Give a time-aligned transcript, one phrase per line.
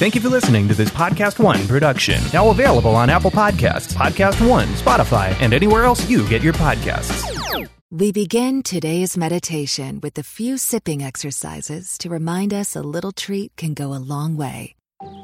[0.00, 2.22] Thank you for listening to this Podcast One production.
[2.32, 7.68] Now available on Apple Podcasts, Podcast One, Spotify, and anywhere else you get your podcasts.
[7.90, 13.54] We begin today's meditation with a few sipping exercises to remind us a little treat
[13.56, 14.74] can go a long way.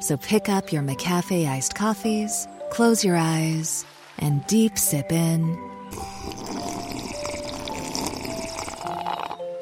[0.01, 3.83] So pick up your McCafe iced coffees, close your eyes,
[4.19, 5.57] and deep sip in.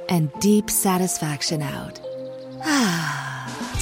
[0.09, 2.01] And deep satisfaction out.
[2.67, 3.34] Ah.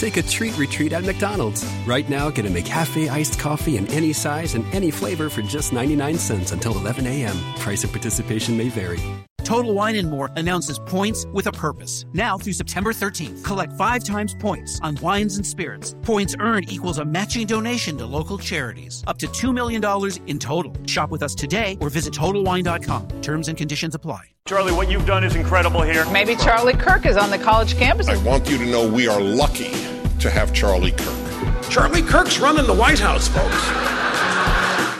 [0.04, 1.64] Take a treat retreat at McDonald's.
[1.88, 5.72] Right now, get a McCafe iced coffee in any size and any flavor for just
[5.72, 7.38] 99 cents until 11 a.m.
[7.56, 9.00] Price of participation may vary.
[9.46, 12.04] Total Wine and More announces points with a purpose.
[12.14, 15.96] Now through September 13th, collect five times points on wines and spirits.
[16.02, 19.06] Points earned equals a matching donation to local charities.
[19.08, 19.82] Up to $2 million
[20.28, 20.76] in total.
[20.86, 23.22] Shop with us today or visit TotalWine.com.
[23.22, 24.24] Terms and conditions apply.
[24.50, 26.06] Charlie, what you've done is incredible here.
[26.10, 28.10] Maybe Charlie Kirk is on the college campus.
[28.10, 29.93] I want you to know we are lucky
[30.24, 31.70] to have Charlie Kirk.
[31.70, 33.94] Charlie Kirk's running the White House, folks.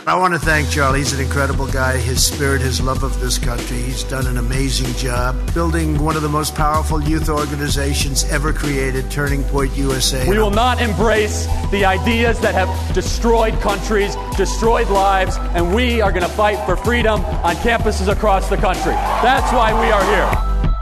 [0.06, 0.98] I want to thank Charlie.
[0.98, 1.96] He's an incredible guy.
[1.96, 3.78] His spirit, his love of this country.
[3.78, 9.10] He's done an amazing job building one of the most powerful youth organizations ever created,
[9.10, 10.28] Turning Point USA.
[10.28, 16.10] We will not embrace the ideas that have destroyed countries, destroyed lives, and we are
[16.12, 18.92] going to fight for freedom on campuses across the country.
[18.92, 20.74] That's why we are here.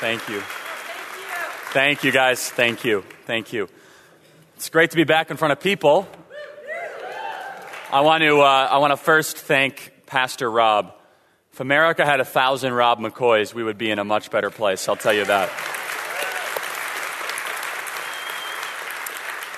[0.00, 0.42] Thank you.
[1.76, 2.48] Thank you, guys.
[2.48, 3.04] Thank you.
[3.26, 3.68] Thank you.
[4.54, 6.08] It's great to be back in front of people.
[7.92, 10.94] I want to, uh, I want to first thank Pastor Rob.
[11.52, 14.88] If America had a thousand Rob McCoys, we would be in a much better place.
[14.88, 15.50] I'll tell you that.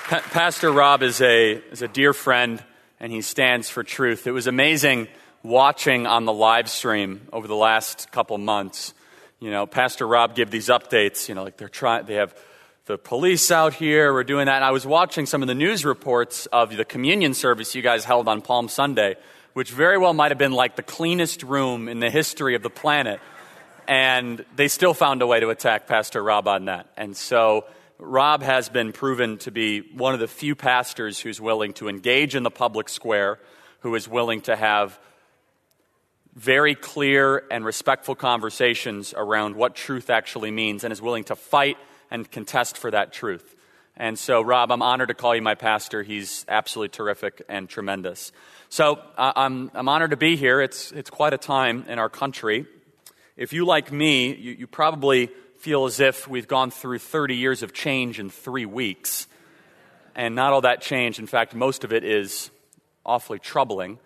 [0.09, 2.61] Pa- Pastor Rob is a, is a dear friend,
[2.99, 4.27] and he stands for truth.
[4.27, 5.07] It was amazing
[5.41, 8.93] watching on the live stream over the last couple months.
[9.41, 11.29] You know, Pastor Rob give these updates.
[11.29, 12.35] You know, like they're trying, they have
[12.85, 14.13] the police out here.
[14.13, 14.55] We're doing that.
[14.55, 18.03] And I was watching some of the news reports of the communion service you guys
[18.03, 19.15] held on Palm Sunday,
[19.53, 22.69] which very well might have been like the cleanest room in the history of the
[22.69, 23.21] planet.
[23.87, 26.87] And they still found a way to attack Pastor Rob on that.
[26.97, 27.65] And so
[27.97, 32.35] Rob has been proven to be one of the few pastors who's willing to engage
[32.35, 33.39] in the public square,
[33.79, 34.99] who is willing to have
[36.39, 41.77] very clear and respectful conversations around what truth actually means and is willing to fight
[42.09, 43.57] and contest for that truth.
[43.97, 46.01] And so, Rob, I'm honored to call you my pastor.
[46.01, 48.31] He's absolutely terrific and tremendous.
[48.69, 50.61] So, uh, I'm, I'm honored to be here.
[50.61, 52.65] It's, it's quite a time in our country.
[53.35, 57.63] If you, like me, you, you probably feel as if we've gone through 30 years
[57.63, 59.27] of change in three weeks.
[60.15, 61.19] And not all that change.
[61.19, 62.49] In fact, most of it is
[63.05, 63.99] awfully troubling.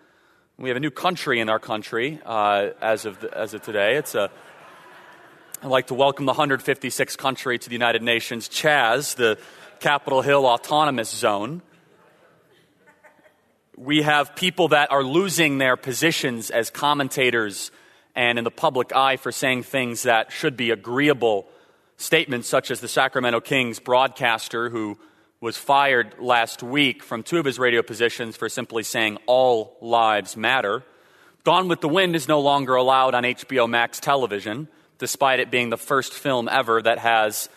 [0.56, 3.96] We have a new country in our country uh, as, of the, as of today.
[3.96, 4.30] It's a
[5.60, 9.36] I'd like to welcome the 156th country to the United Nations, Chaz, the
[9.80, 11.60] Capitol Hill Autonomous Zone.
[13.76, 17.72] We have people that are losing their positions as commentators
[18.14, 21.48] and in the public eye for saying things that should be agreeable
[21.96, 24.98] statements, such as the Sacramento Kings broadcaster who
[25.44, 30.38] was fired last week from two of his radio positions for simply saying all lives
[30.38, 30.82] matter.
[31.44, 35.68] Gone with the Wind is no longer allowed on HBO Max television despite it being
[35.68, 37.50] the first film ever that has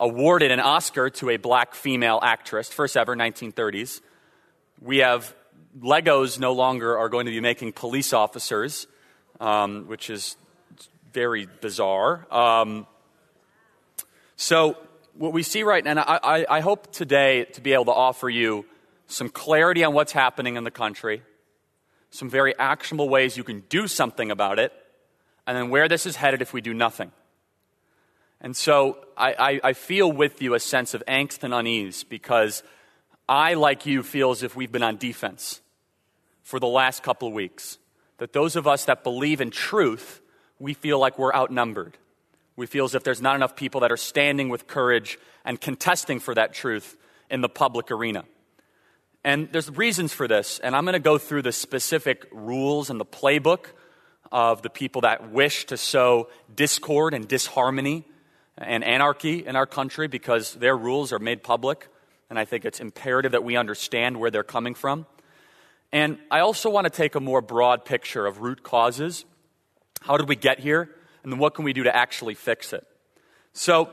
[0.00, 4.00] awarded an Oscar to a black female actress, first ever, 1930s.
[4.80, 5.34] We have
[5.78, 8.86] Legos no longer are going to be making police officers,
[9.40, 10.38] um, which is
[11.12, 12.26] very bizarre.
[12.32, 12.86] Um,
[14.36, 14.78] so,
[15.18, 17.92] what we see right now, and I, I, I hope today to be able to
[17.92, 18.66] offer you
[19.06, 21.22] some clarity on what's happening in the country,
[22.10, 24.72] some very actionable ways you can do something about it,
[25.46, 27.12] and then where this is headed if we do nothing.
[28.40, 32.62] And so I, I, I, feel with you a sense of angst and unease because
[33.28, 35.62] I, like you, feel as if we've been on defense
[36.42, 37.78] for the last couple of weeks.
[38.18, 40.20] That those of us that believe in truth,
[40.58, 41.96] we feel like we're outnumbered.
[42.56, 46.20] We feel as if there's not enough people that are standing with courage and contesting
[46.20, 46.96] for that truth
[47.30, 48.24] in the public arena.
[49.22, 53.00] And there's reasons for this, and I'm going to go through the specific rules and
[53.00, 53.66] the playbook
[54.32, 58.04] of the people that wish to sow discord and disharmony
[58.56, 61.88] and anarchy in our country because their rules are made public.
[62.30, 65.06] And I think it's imperative that we understand where they're coming from.
[65.92, 69.24] And I also want to take a more broad picture of root causes.
[70.00, 70.90] How did we get here?
[71.26, 72.86] And then what can we do to actually fix it?
[73.52, 73.90] So,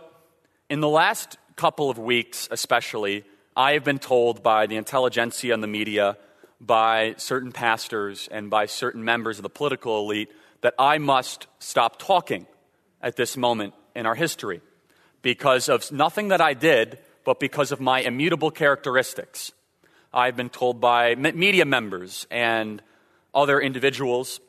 [0.69, 3.23] in the last couple of weeks, especially,
[3.55, 6.15] I have been told by the intelligentsia and the media
[6.61, 10.29] by certain pastors and by certain members of the political elite
[10.61, 12.45] that I must stop talking
[13.01, 14.61] at this moment in our history
[15.23, 19.51] because of nothing that I did, but because of my immutable characteristics.
[20.13, 22.79] I've been told by media members and
[23.33, 24.39] other individuals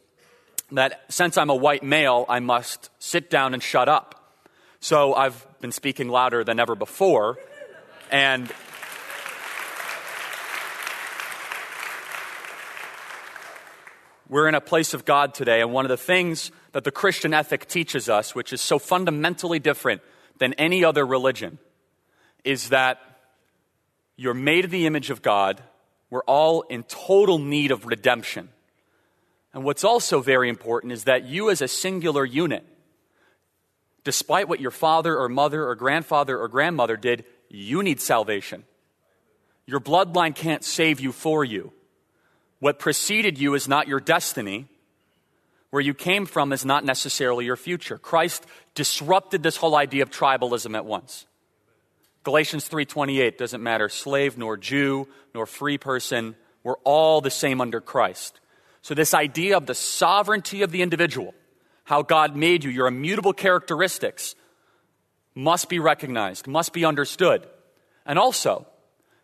[0.75, 4.33] that since I'm a white male, I must sit down and shut up.
[4.81, 7.39] So I've been speaking louder than ever before.
[8.11, 8.53] And
[14.29, 17.33] we're in a place of God today, and one of the things that the Christian
[17.33, 20.03] ethic teaches us, which is so fundamentally different
[20.39, 21.59] than any other religion,
[22.45, 23.01] is that
[24.17, 25.63] you're made in the image of God.
[26.11, 28.49] We're all in total need of redemption.
[29.55, 32.67] And what's also very important is that you, as a singular unit,
[34.03, 38.65] despite what your father or mother or grandfather or grandmother did, you need salvation.
[39.65, 41.73] Your bloodline can't save you for you.
[42.59, 44.67] What preceded you is not your destiny.
[45.71, 47.97] Where you came from is not necessarily your future.
[47.97, 51.27] Christ disrupted this whole idea of tribalism at once.
[52.25, 57.81] Galatians 3:28 doesn't matter slave nor Jew nor free person, we're all the same under
[57.81, 58.41] Christ.
[58.85, 61.33] So this idea of the sovereignty of the individual,
[61.85, 64.35] how God made you, your immutable characteristics
[65.35, 67.47] must be recognized, must be understood.
[68.05, 68.67] And also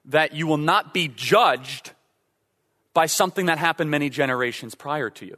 [0.06, 1.90] that you will not be judged
[2.94, 5.36] by something that happened many generations prior to you.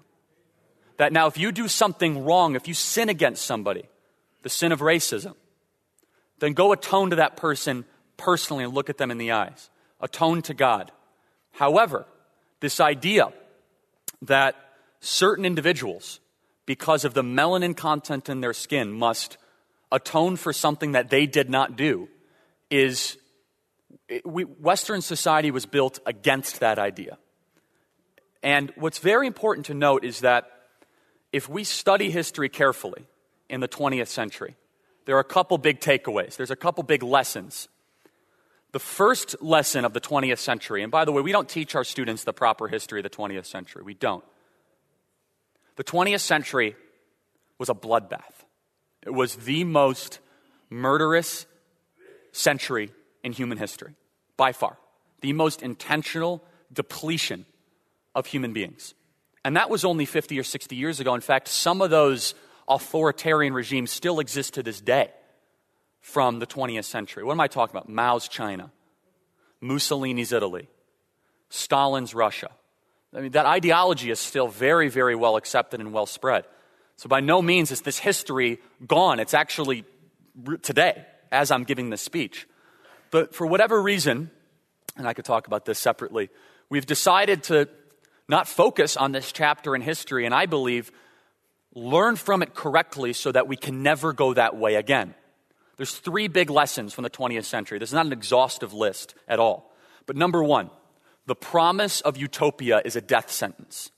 [0.99, 3.89] That now if you do something wrong, if you sin against somebody,
[4.43, 5.35] the sin of racism,
[6.39, 7.85] then go atone to that person
[8.19, 9.69] personally and look at them in the eyes.
[10.01, 10.93] Atone to God.
[11.51, 12.07] However,
[12.61, 13.33] this idea
[14.23, 14.57] that
[15.01, 16.21] certain individuals,
[16.67, 19.37] because of the melanin content in their skin, must
[19.91, 22.09] atone for something that they did not do
[22.71, 23.19] is
[24.25, 27.19] we, Western society was built against that idea.
[28.43, 30.51] And what's very important to note is that
[31.33, 33.07] if we study history carefully
[33.49, 34.57] in the 20th century,
[35.05, 36.37] there are a couple big takeaways.
[36.37, 37.69] There's a couple big lessons.
[38.73, 41.85] The first lesson of the 20th century, and by the way, we don't teach our
[41.85, 43.83] students the proper history of the 20th century.
[43.83, 44.25] We don't.
[45.77, 46.75] The 20th century
[47.59, 48.45] was a bloodbath.
[49.03, 50.21] It was the most
[50.71, 51.47] murderous
[52.33, 52.91] century
[53.23, 53.95] in human history,
[54.39, 54.79] by far.
[55.21, 56.43] The most intentional
[56.73, 57.45] depletion
[58.15, 58.95] of human beings.
[59.45, 61.15] And that was only 50 or 60 years ago.
[61.15, 62.35] In fact, some of those
[62.69, 65.11] authoritarian regimes still exist to this day
[66.03, 67.25] from the 20th century.
[67.25, 67.89] What am I talking about?
[67.89, 68.71] Mao's China,
[69.61, 70.69] Mussolini's Italy,
[71.49, 72.51] Stalin's Russia.
[73.15, 76.45] I mean, that ideology is still very, very well accepted and well spread.
[76.97, 79.21] So, by no means is this history gone.
[79.21, 79.85] It's actually
[80.63, 82.47] today, as I'm giving this speech.
[83.11, 84.31] But for whatever reason,
[84.97, 86.31] and I could talk about this separately,
[86.69, 87.69] we've decided to
[88.29, 90.91] not focus on this chapter in history, and I believe
[91.75, 95.15] learn from it correctly so that we can never go that way again.
[95.77, 97.79] There's three big lessons from the 20th century.
[97.79, 99.73] This is not an exhaustive list at all.
[100.07, 100.71] But number one,
[101.27, 103.91] the promise of utopia is a death sentence.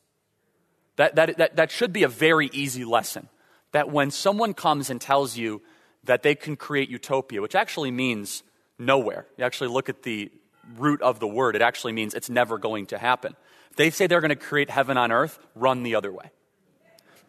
[0.97, 3.29] That, that, that, that should be a very easy lesson.
[3.73, 5.62] That when someone comes and tells you
[6.05, 8.43] that they can create utopia, which actually means
[8.79, 10.31] nowhere, you actually look at the
[10.77, 13.35] root of the word, it actually means it's never going to happen.
[13.70, 16.31] If they say they're going to create heaven on earth, run the other way.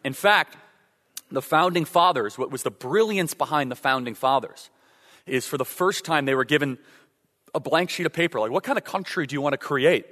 [0.04, 0.56] In fact,
[1.30, 4.70] the founding fathers, what was the brilliance behind the founding fathers,
[5.26, 6.78] is for the first time they were given
[7.54, 8.38] a blank sheet of paper.
[8.38, 10.06] Like, what kind of country do you want to create?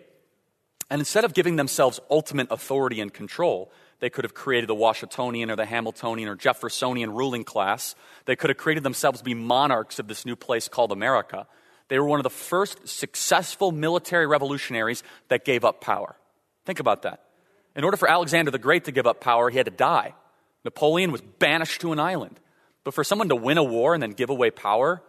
[0.91, 5.51] And instead of giving themselves ultimate authority and control, they could have created the Washingtonian
[5.51, 7.95] or the Hamiltonian or Jeffersonian ruling class.
[8.27, 11.47] They could have created themselves to be monarchs of this new place called America.
[11.89, 16.17] They were one of the first successful military revolutionaries that gave up power.
[16.65, 17.21] Think about that.
[17.77, 20.15] In order for Alexander the Great to give up power, he had to die.
[20.65, 22.41] Napoleon was banished to an island.
[22.85, 25.03] But for someone to win a war and then give away power,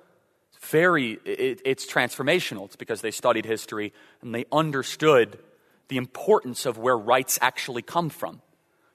[0.53, 2.65] it's very, it, it's transformational.
[2.65, 5.39] It's because they studied history and they understood
[5.87, 8.41] the importance of where rights actually come from.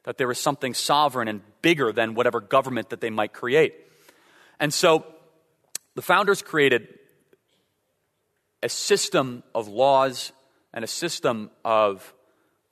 [0.04, 3.74] That there is something sovereign and bigger than whatever government that they might create.
[4.58, 5.04] And so
[5.94, 6.88] the founders created
[8.62, 10.32] a system of laws
[10.72, 12.14] and a system of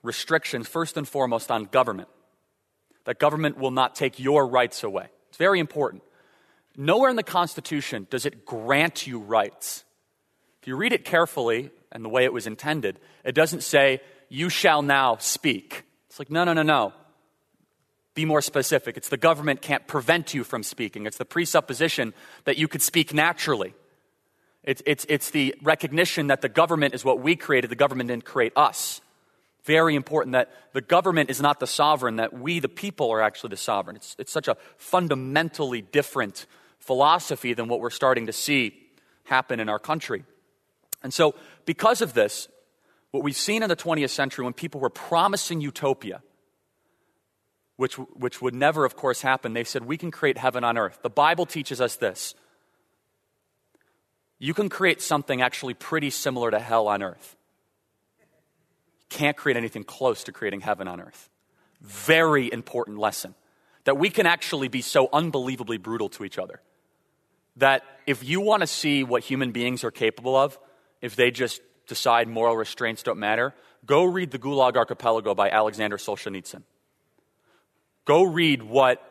[0.02, 2.09] restrictions, first and foremost, on government.
[3.09, 5.07] That government will not take your rights away.
[5.31, 6.03] It's very important.
[6.77, 9.83] Nowhere in the Constitution does it grant you rights.
[10.61, 14.50] If you read it carefully and the way it was intended, it doesn't say, you
[14.50, 15.85] shall now speak.
[16.11, 16.93] It's like, no, no, no, no.
[18.12, 18.99] Be more specific.
[18.99, 21.07] It's the government can't prevent you from speaking.
[21.07, 22.12] It's the presupposition
[22.45, 23.73] that you could speak naturally.
[24.65, 28.27] It's, it's, it's the recognition that the government is what we created, the government didn't
[28.27, 29.00] create us
[29.65, 33.50] very important that the government is not the sovereign, that we, the people, are actually
[33.50, 33.97] the sovereign.
[33.97, 36.47] It's, it's such a fundamentally different
[36.79, 38.75] philosophy than what we're starting to see
[39.25, 40.25] happen in our country.
[41.03, 41.35] And so,
[41.65, 42.49] because of this,
[43.11, 46.23] what we've seen in the 20th century when people were promising utopia,
[47.77, 50.99] which, which would never, of course, happen, they said, We can create heaven on earth.
[51.03, 52.35] The Bible teaches us this.
[54.38, 57.37] You can create something actually pretty similar to hell on earth.
[59.09, 61.31] Can't create anything close to creating heaven on earth.
[61.81, 63.35] Very important lesson
[63.85, 66.61] that we can actually be so unbelievably brutal to each other.
[67.57, 70.59] That if you want to see what human beings are capable of,
[71.00, 73.55] if they just decide moral restraints don't matter,
[73.87, 76.62] go read the Gulag Archipelago by Alexander Solzhenitsyn.
[78.05, 79.03] Go read what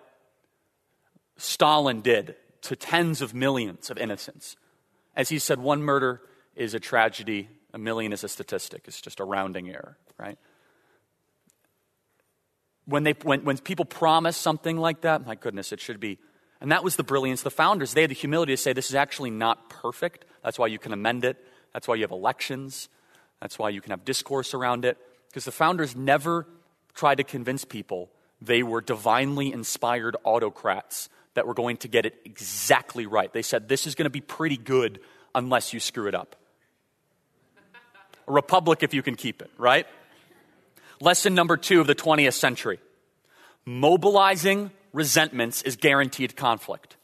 [1.38, 4.56] Stalin did to tens of millions of innocents.
[5.16, 6.22] As he said, one murder
[6.56, 8.84] is a tragedy, a million is a statistic.
[8.88, 10.38] It's just a rounding error, right?
[12.86, 16.17] When, they, when, when people promise something like that, my goodness, it should be.
[16.60, 17.43] And that was the brilliance.
[17.43, 20.25] The founders, they had the humility to say, this is actually not perfect.
[20.43, 21.38] That's why you can amend it.
[21.72, 22.89] That's why you have elections.
[23.41, 24.98] That's why you can have discourse around it.
[25.29, 26.48] Because the founders never
[26.96, 28.10] tried to convince people
[28.41, 33.31] they were divinely inspired autocrats that were going to get it exactly right.
[33.31, 35.00] They said, this is going to be pretty good
[35.36, 36.36] unless you screw it up.
[38.27, 39.88] A republic if you can keep it, right?
[41.00, 42.79] Lesson number two of the 20th century
[43.65, 46.96] mobilizing resentments is guaranteed conflict.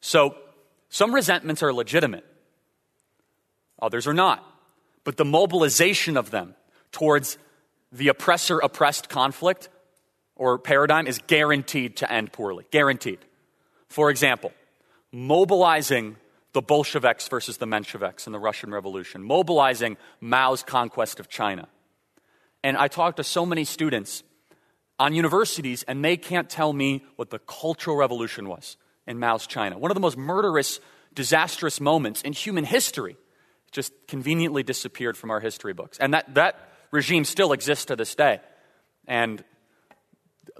[0.00, 0.34] So,
[0.88, 2.24] some resentments are legitimate,
[3.80, 4.44] others are not.
[5.04, 6.56] But the mobilization of them
[6.90, 7.38] towards
[7.92, 9.68] the oppressor oppressed conflict
[10.34, 12.64] or paradigm is guaranteed to end poorly.
[12.72, 13.20] Guaranteed.
[13.88, 14.52] For example,
[15.12, 16.16] mobilizing
[16.56, 21.68] the Bolsheviks versus the Mensheviks in the Russian Revolution, mobilizing Mao's conquest of China.
[22.64, 24.22] And I talk to so many students
[24.98, 29.76] on universities, and they can't tell me what the Cultural Revolution was in Mao's China.
[29.76, 30.80] One of the most murderous,
[31.12, 33.18] disastrous moments in human history
[33.70, 35.98] just conveniently disappeared from our history books.
[35.98, 36.56] And that, that
[36.90, 38.40] regime still exists to this day.
[39.06, 39.44] And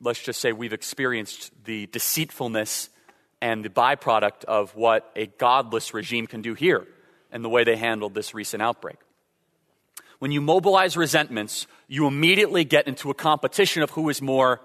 [0.02, 2.90] let's just say we've experienced the deceitfulness
[3.40, 6.86] and the byproduct of what a godless regime can do here
[7.30, 8.96] and the way they handled this recent outbreak.
[10.18, 14.60] When you mobilize resentments, you immediately get into a competition of who is more,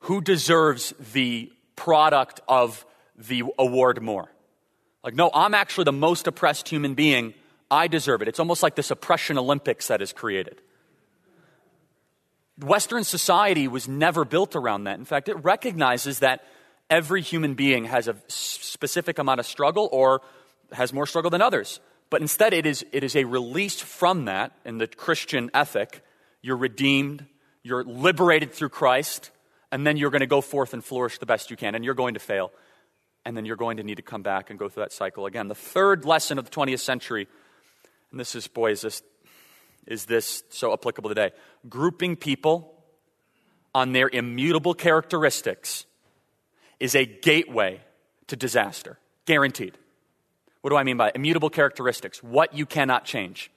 [0.00, 2.84] who deserves the product of
[3.16, 4.28] the award more.
[5.04, 7.34] Like, no, I'm actually the most oppressed human being.
[7.70, 8.28] I deserve it.
[8.28, 10.60] It's almost like this oppression Olympics that is created.
[12.58, 14.98] Western society was never built around that.
[14.98, 16.44] In fact, it recognizes that
[16.92, 20.20] every human being has a specific amount of struggle or
[20.72, 21.80] has more struggle than others.
[22.10, 26.04] But instead, it is, it is a release from that in the Christian ethic.
[26.42, 27.24] You're redeemed,
[27.62, 29.30] you're liberated through Christ,
[29.72, 31.94] and then you're going to go forth and flourish the best you can, and you're
[31.94, 32.52] going to fail,
[33.24, 35.48] and then you're going to need to come back and go through that cycle again.
[35.48, 37.26] The third lesson of the 20th century,
[38.10, 39.02] and this is, boy, is this
[39.84, 41.32] is this so applicable today?
[41.68, 42.72] Grouping people
[43.74, 45.86] on their immutable characteristics
[46.82, 47.80] is a gateway
[48.26, 49.78] to disaster, guaranteed.
[50.62, 52.20] What do I mean by immutable characteristics?
[52.24, 53.52] What you cannot change.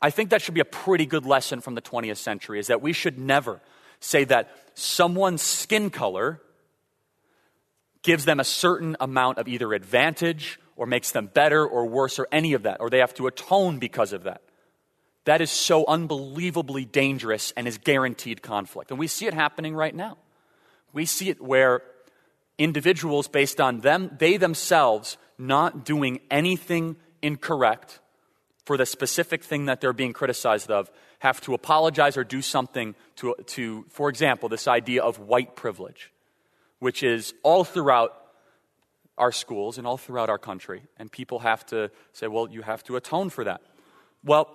[0.00, 2.80] I think that should be a pretty good lesson from the 20th century is that
[2.80, 3.60] we should never
[4.00, 6.40] say that someone's skin color
[8.00, 12.26] gives them a certain amount of either advantage or makes them better or worse or
[12.32, 14.40] any of that, or they have to atone because of that.
[15.26, 18.90] That is so unbelievably dangerous and is guaranteed conflict.
[18.90, 20.16] And we see it happening right now.
[20.94, 21.82] We see it where
[22.58, 28.00] individuals, based on them, they themselves not doing anything incorrect
[28.64, 32.94] for the specific thing that they're being criticized of, have to apologize or do something
[33.16, 36.12] to, to for example, this idea of white privilege,
[36.78, 38.16] which is all throughout
[39.18, 40.82] our schools and all throughout our country.
[40.98, 43.60] And people have to say, well, you have to atone for that.
[44.24, 44.50] Well,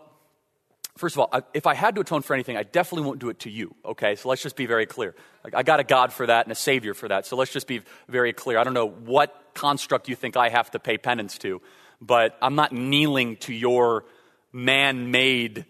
[0.97, 3.39] First of all, if I had to atone for anything, I definitely won't do it
[3.41, 4.15] to you, okay?
[4.15, 5.15] So let's just be very clear.
[5.53, 7.25] I got a God for that and a Savior for that.
[7.25, 8.57] So let's just be very clear.
[8.57, 11.61] I don't know what construct you think I have to pay penance to,
[12.01, 14.05] but I'm not kneeling to your
[14.51, 15.65] man made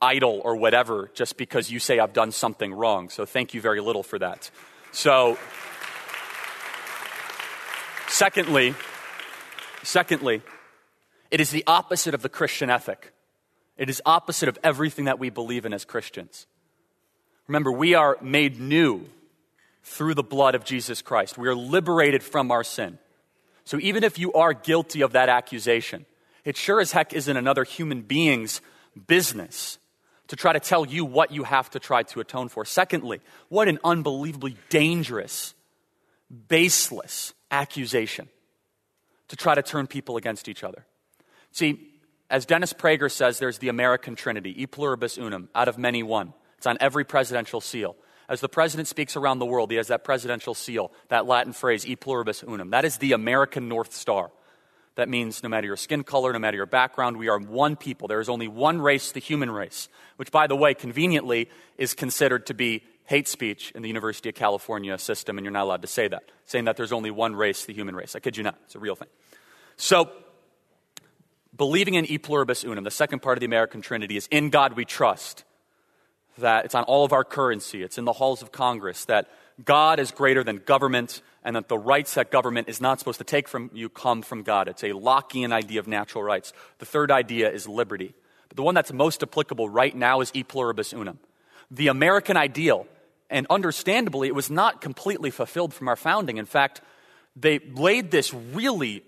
[0.00, 3.08] idol or whatever just because you say I've done something wrong.
[3.08, 4.50] So thank you very little for that.
[4.92, 5.38] So,
[8.08, 8.74] secondly,
[9.82, 10.42] secondly,
[11.30, 13.12] it is the opposite of the Christian ethic.
[13.78, 16.46] It is opposite of everything that we believe in as Christians.
[17.46, 19.06] Remember, we are made new
[19.82, 21.38] through the blood of Jesus Christ.
[21.38, 22.98] We are liberated from our sin.
[23.64, 26.04] So even if you are guilty of that accusation,
[26.44, 28.60] it sure as heck isn't another human being's
[29.06, 29.78] business
[30.26, 32.64] to try to tell you what you have to try to atone for.
[32.64, 35.54] Secondly, what an unbelievably dangerous,
[36.48, 38.28] baseless accusation.
[39.28, 40.86] to try to turn people against each other.
[41.52, 41.87] See,
[42.30, 46.34] as Dennis Prager says, there's the American Trinity, e pluribus unum, out of many one.
[46.58, 47.96] It's on every presidential seal.
[48.28, 51.86] As the president speaks around the world, he has that presidential seal, that Latin phrase,
[51.86, 52.70] e pluribus unum.
[52.70, 54.30] That is the American North Star.
[54.96, 58.08] That means no matter your skin color, no matter your background, we are one people.
[58.08, 62.46] There is only one race, the human race, which, by the way, conveniently is considered
[62.46, 65.88] to be hate speech in the University of California system, and you're not allowed to
[65.88, 68.14] say that, saying that there's only one race, the human race.
[68.14, 68.58] I kid you not.
[68.64, 69.08] It's a real thing.
[69.76, 70.10] So,
[71.58, 74.72] believing in e pluribus unum, the second part of the American Trinity, is in God
[74.74, 75.44] we trust.
[76.38, 79.28] That it's on all of our currency, it's in the halls of Congress, that
[79.64, 83.24] God is greater than government, and that the rights that government is not supposed to
[83.24, 84.68] take from you come from God.
[84.68, 86.52] It's a Lockean idea of natural rights.
[86.78, 88.14] The third idea is liberty.
[88.48, 91.18] But the one that's most applicable right now is e pluribus unum.
[91.72, 92.86] The American ideal,
[93.28, 96.36] and understandably, it was not completely fulfilled from our founding.
[96.36, 96.80] In fact,
[97.34, 99.02] they laid this really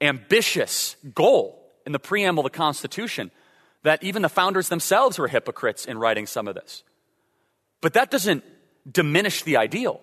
[0.00, 3.30] ambitious goal in the preamble of the Constitution
[3.82, 6.82] that even the founders themselves were hypocrites in writing some of this.
[7.80, 8.42] But that doesn't
[8.90, 10.00] diminish the ideal.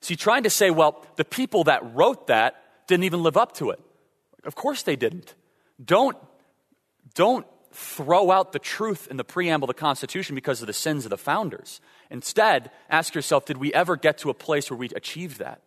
[0.00, 2.56] See, trying to say, well, the people that wrote that
[2.88, 3.80] didn't even live up to it.
[4.44, 5.34] Of course they didn't.
[5.82, 6.16] Don't,
[7.14, 11.04] don't throw out the truth in the preamble of the Constitution because of the sins
[11.04, 11.80] of the founders.
[12.10, 15.62] Instead, ask yourself, did we ever get to a place where we achieved that?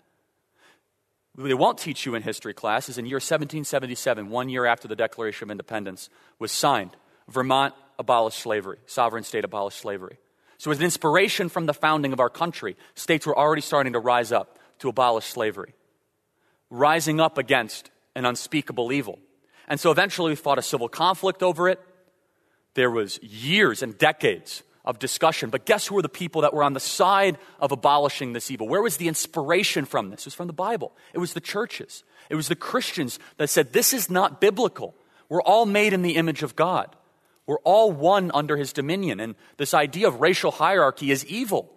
[1.38, 4.96] They won't teach you in history class is in year 1777, one year after the
[4.96, 6.96] Declaration of Independence was signed,
[7.28, 10.18] Vermont abolished slavery, sovereign state abolished slavery.
[10.58, 14.00] So, as an inspiration from the founding of our country, states were already starting to
[14.00, 15.74] rise up to abolish slavery,
[16.70, 19.20] rising up against an unspeakable evil.
[19.68, 21.80] And so eventually we fought a civil conflict over it.
[22.76, 25.50] There was years and decades of discussion.
[25.50, 28.68] But guess who were the people that were on the side of abolishing this evil?
[28.68, 30.22] Where was the inspiration from this?
[30.22, 30.94] It was from the Bible.
[31.14, 32.04] It was the churches.
[32.30, 34.96] It was the Christians that said, This is not biblical.
[35.28, 36.96] We're all made in the image of God.
[37.48, 39.20] We're all one under his dominion.
[39.20, 41.72] And this idea of racial hierarchy is evil.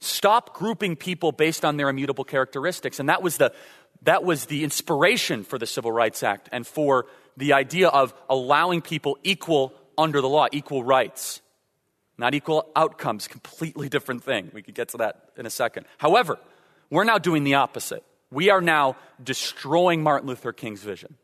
[0.00, 3.00] Stop grouping people based on their immutable characteristics.
[3.00, 3.52] And that was the,
[4.02, 8.82] that was the inspiration for the Civil Rights Act and for the idea of allowing
[8.82, 11.40] people equal under the law, equal rights.
[12.16, 14.50] Not equal outcomes, completely different thing.
[14.54, 15.86] We could get to that in a second.
[15.98, 16.38] However,
[16.90, 18.04] we're now doing the opposite.
[18.30, 21.16] We are now destroying Martin Luther King's vision,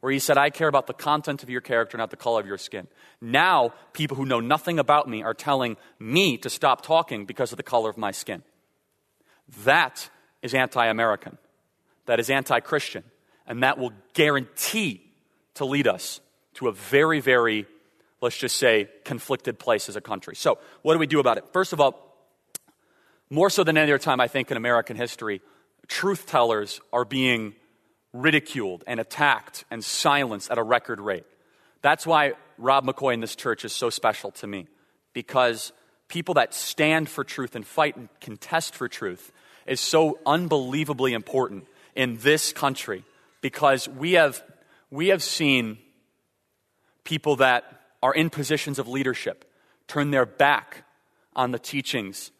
[0.00, 2.46] where he said, I care about the content of your character, not the color of
[2.46, 2.86] your skin.
[3.20, 7.56] Now, people who know nothing about me are telling me to stop talking because of
[7.56, 8.42] the color of my skin.
[9.64, 10.08] That
[10.42, 11.38] is anti American.
[12.06, 13.04] That is anti Christian.
[13.46, 15.02] And that will guarantee
[15.54, 16.20] to lead us
[16.54, 17.66] to a very, very
[18.20, 20.34] let's just say, conflicted place as a country.
[20.36, 21.44] So, what do we do about it?
[21.52, 22.04] First of all,
[23.30, 25.40] more so than any other time, I think, in American history,
[25.86, 27.54] truth tellers are being
[28.12, 31.26] ridiculed and attacked and silenced at a record rate.
[31.82, 34.66] That's why Rob McCoy in this church is so special to me,
[35.12, 35.72] because
[36.08, 39.30] people that stand for truth and fight and contest for truth
[39.66, 43.04] is so unbelievably important in this country
[43.40, 44.42] because we have,
[44.90, 45.78] we have seen
[47.04, 49.44] people that are in positions of leadership
[49.88, 50.84] turn their back
[51.34, 52.30] on the teachings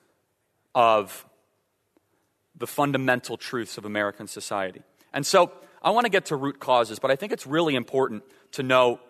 [0.74, 1.26] of
[2.56, 4.82] the fundamental truths of American society.
[5.12, 5.50] And so
[5.82, 9.00] I want to get to root causes, but I think it's really important to know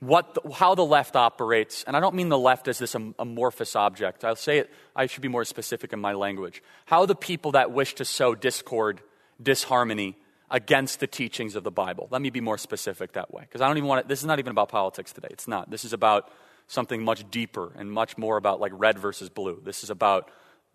[0.00, 1.82] what the, how the left operates.
[1.84, 4.24] And I don't mean the left as this amorphous object.
[4.24, 6.62] I'll say it, I should be more specific in my language.
[6.86, 9.00] How the people that wish to sow discord,
[9.42, 10.16] disharmony,
[10.50, 12.08] against the teachings of the Bible.
[12.10, 14.26] Let me be more specific that way, because I don't even want to, this is
[14.26, 15.28] not even about politics today.
[15.30, 15.70] It's not.
[15.70, 16.30] This is about
[16.66, 19.60] something much deeper and much more about like red versus blue.
[19.64, 20.30] This is about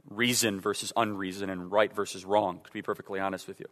[0.09, 3.67] reason versus unreason and right versus wrong, to be perfectly honest with you.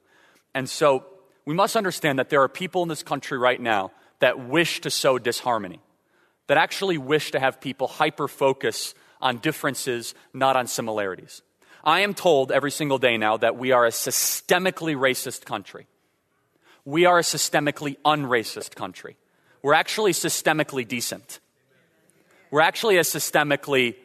[0.54, 1.06] And so
[1.46, 4.90] we must understand that there are people in this country right now that wish to
[4.90, 5.82] sow disharmony,
[6.48, 11.42] that actually wish to have people hyper focus on differences, not on similarities.
[11.84, 15.88] I am told every single day now that we are a systemically racist country.
[16.86, 19.18] We are a systemically unracist country.
[19.62, 21.40] We're actually systemically decent.
[22.50, 23.96] We're actually a systemically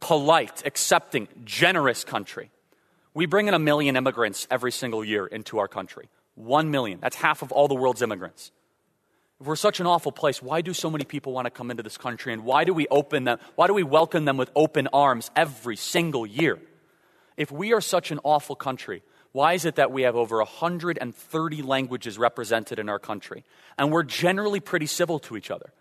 [0.00, 2.50] polite, accepting, generous country.
[3.14, 6.08] We bring in a million immigrants every single year into our country.
[6.34, 6.98] One million.
[7.00, 8.52] That's half of all the world's immigrants.
[9.40, 11.82] If we're such an awful place, why do so many people want to come into
[11.82, 12.32] this country?
[12.32, 13.38] And why do we open them?
[13.54, 16.58] Why do we welcome them with open arms every single year?
[17.36, 19.02] If we are such an awful country,
[19.38, 23.44] why is it that we have over 130 languages represented in our country?
[23.78, 25.72] And we're generally pretty civil to each other.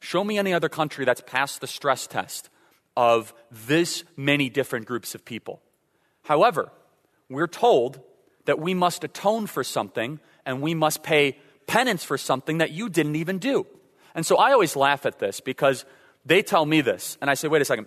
[0.00, 2.50] Show me any other country that's passed the stress test
[2.96, 5.62] of this many different groups of people.
[6.22, 6.72] However,
[7.30, 8.00] we're told
[8.46, 12.88] that we must atone for something and we must pay penance for something that you
[12.88, 13.64] didn't even do.
[14.16, 15.84] And so I always laugh at this because
[16.26, 17.86] they tell me this, and I say, wait a second.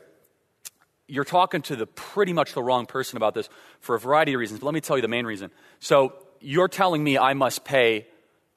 [1.08, 4.40] You're talking to the pretty much the wrong person about this for a variety of
[4.40, 5.52] reasons, but let me tell you the main reason.
[5.80, 8.08] So you're telling me I must pay,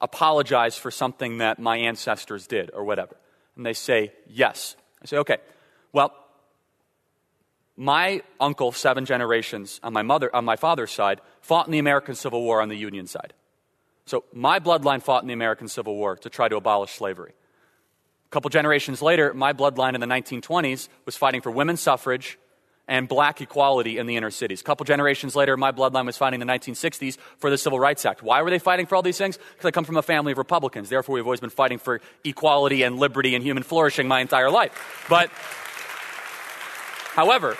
[0.01, 3.15] apologize for something that my ancestors did or whatever.
[3.55, 4.75] And they say, yes.
[5.01, 5.37] I say, okay.
[5.93, 6.13] Well,
[7.77, 12.15] my uncle, seven generations on my mother, on my father's side, fought in the American
[12.15, 13.33] Civil War on the Union side.
[14.05, 17.33] So my bloodline fought in the American Civil War to try to abolish slavery.
[18.31, 22.39] Couple generations later, my bloodline in the 1920s was fighting for women's suffrage
[22.87, 24.61] and black equality in the inner cities.
[24.61, 28.05] A couple generations later, my bloodline was fighting in the 1960s for the Civil Rights
[28.05, 28.23] Act.
[28.23, 29.37] Why were they fighting for all these things?
[29.37, 30.87] Because I come from a family of Republicans.
[30.87, 35.05] Therefore, we've always been fighting for equality and liberty and human flourishing my entire life.
[35.09, 35.29] But,
[37.13, 37.57] however,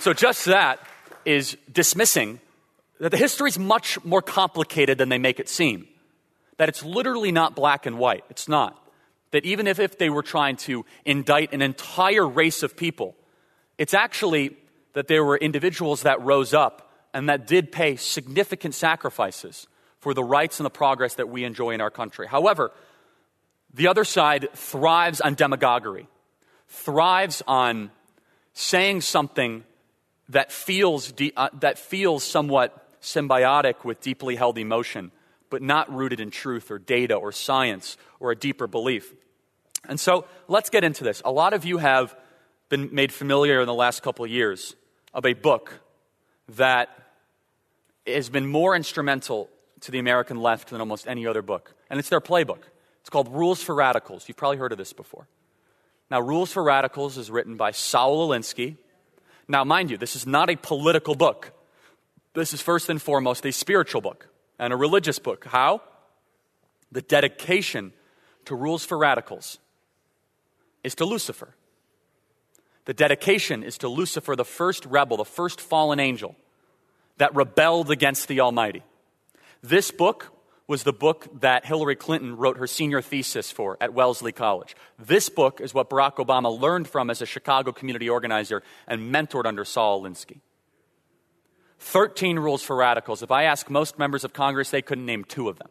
[0.00, 0.80] so just that
[1.24, 2.40] is dismissing
[3.00, 5.88] that the history is much more complicated than they make it seem.
[6.58, 8.24] That it's literally not black and white.
[8.28, 8.82] It's not.
[9.30, 13.14] That even if, if they were trying to indict an entire race of people,
[13.76, 14.56] it's actually
[14.94, 19.66] that there were individuals that rose up and that did pay significant sacrifices
[19.98, 22.26] for the rights and the progress that we enjoy in our country.
[22.26, 22.72] However,
[23.74, 26.08] the other side thrives on demagoguery,
[26.68, 27.90] thrives on
[28.52, 29.64] saying something
[30.28, 35.10] that feels, de- uh, that feels somewhat symbiotic with deeply held emotion,
[35.50, 39.12] but not rooted in truth or data or science or a deeper belief.
[39.88, 41.22] And so let's get into this.
[41.24, 42.14] A lot of you have
[42.68, 44.74] been made familiar in the last couple of years
[45.14, 45.80] of a book
[46.56, 46.88] that
[48.06, 49.48] has been more instrumental
[49.80, 51.74] to the American left than almost any other book.
[51.88, 52.62] And it's their playbook.
[53.00, 54.28] It's called Rules for Radicals.
[54.28, 55.28] You've probably heard of this before.
[56.10, 58.76] Now, Rules for Radicals is written by Saul Alinsky.
[59.46, 61.52] Now, mind you, this is not a political book.
[62.34, 65.44] This is first and foremost a spiritual book and a religious book.
[65.44, 65.82] How?
[66.90, 67.92] The dedication
[68.46, 69.58] to Rules for Radicals
[70.82, 71.54] is to Lucifer.
[72.86, 76.34] The dedication is to Lucifer, the first rebel, the first fallen angel
[77.18, 78.82] that rebelled against the Almighty.
[79.62, 80.32] This book
[80.66, 84.76] was the book that Hillary Clinton wrote her senior thesis for at Wellesley College.
[84.98, 89.46] This book is what Barack Obama learned from as a Chicago community organizer and mentored
[89.46, 90.40] under Saul Alinsky.
[91.78, 93.22] 13 rules for radicals.
[93.22, 95.68] If I ask most members of Congress, they couldn't name two of them.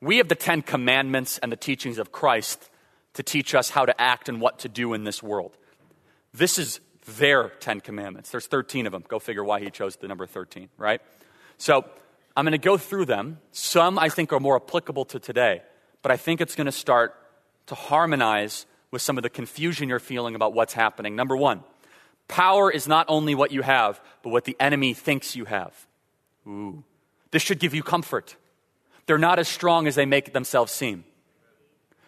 [0.00, 2.70] We have the Ten Commandments and the teachings of Christ
[3.14, 5.56] to teach us how to act and what to do in this world.
[6.34, 6.80] This is
[7.16, 8.30] their Ten Commandments.
[8.30, 9.04] There's 13 of them.
[9.08, 11.00] Go figure why he chose the number 13, right?
[11.56, 11.84] So
[12.36, 13.38] I'm going to go through them.
[13.52, 15.62] Some I think are more applicable to today,
[16.02, 17.14] but I think it's going to start
[17.66, 21.16] to harmonize with some of the confusion you're feeling about what's happening.
[21.16, 21.64] Number one,
[22.28, 25.86] power is not only what you have, but what the enemy thinks you have.
[26.46, 26.84] Ooh.
[27.30, 28.36] This should give you comfort.
[29.06, 31.04] They're not as strong as they make themselves seem.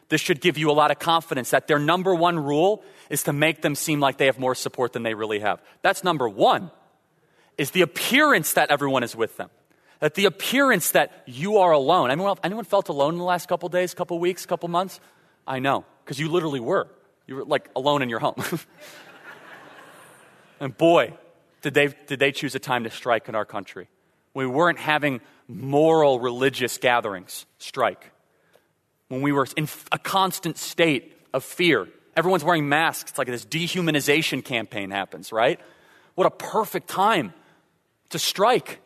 [0.08, 3.32] This should give you a lot of confidence that their number one rule is to
[3.32, 5.60] make them seem like they have more support than they really have.
[5.82, 6.70] That's number one,
[7.56, 9.50] is the appearance that everyone is with them.
[10.00, 12.10] That the appearance that you are alone.
[12.10, 15.00] Anyone, anyone felt alone in the last couple days, couple weeks, couple months?
[15.46, 16.88] I know, because you literally were.
[17.26, 18.36] You were like alone in your home.
[20.60, 21.14] and boy,
[21.62, 23.88] did they, did they choose a time to strike in our country.
[24.34, 28.12] We weren't having moral religious gatherings strike
[29.08, 31.88] when we were in a constant state of fear.
[32.16, 33.10] Everyone's wearing masks.
[33.10, 35.58] It's like this dehumanization campaign happens, right?
[36.14, 37.32] What a perfect time
[38.10, 38.80] to strike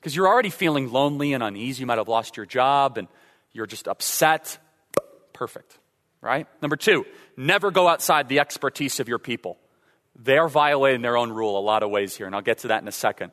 [0.00, 1.80] because you're already feeling lonely and uneasy.
[1.80, 3.08] You might have lost your job and
[3.52, 4.58] you're just upset.
[5.32, 5.78] Perfect,
[6.20, 6.46] right?
[6.62, 7.04] Number two,
[7.36, 9.58] never go outside the expertise of your people.
[10.18, 12.68] They are violating their own rule a lot of ways here, and I'll get to
[12.68, 13.32] that in a second.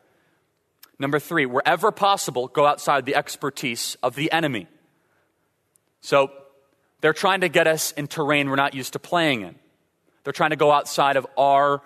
[0.99, 4.67] Number three, wherever possible, go outside the expertise of the enemy.
[6.01, 6.31] So
[7.01, 9.55] they're trying to get us in terrain we're not used to playing in.
[10.23, 11.81] They're trying to go outside of our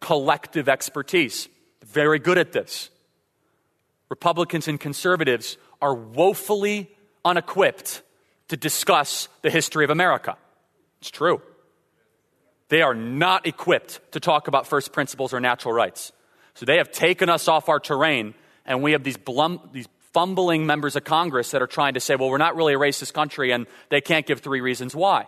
[0.00, 1.48] collective expertise.
[1.84, 2.90] Very good at this.
[4.08, 6.90] Republicans and conservatives are woefully
[7.24, 8.02] unequipped
[8.48, 10.36] to discuss the history of America.
[11.00, 11.40] It's true.
[12.72, 16.10] They are not equipped to talk about first principles or natural rights.
[16.54, 18.32] So they have taken us off our terrain,
[18.64, 22.16] and we have these, blum, these fumbling members of Congress that are trying to say,
[22.16, 25.26] well, we're not really a racist country, and they can't give three reasons why.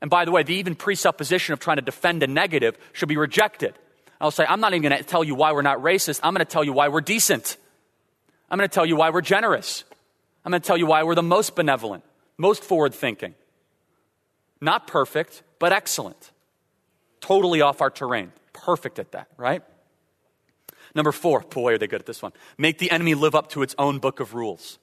[0.00, 3.16] And by the way, the even presupposition of trying to defend a negative should be
[3.16, 3.74] rejected.
[4.20, 6.20] I'll say, I'm not even going to tell you why we're not racist.
[6.22, 7.56] I'm going to tell you why we're decent.
[8.48, 9.82] I'm going to tell you why we're generous.
[10.44, 12.04] I'm going to tell you why we're the most benevolent,
[12.38, 13.34] most forward thinking.
[14.60, 16.30] Not perfect, but excellent.
[17.26, 18.30] Totally off our terrain.
[18.52, 19.64] Perfect at that, right?
[20.94, 22.32] Number four, boy, are they good at this one.
[22.56, 24.78] Make the enemy live up to its own book of rules.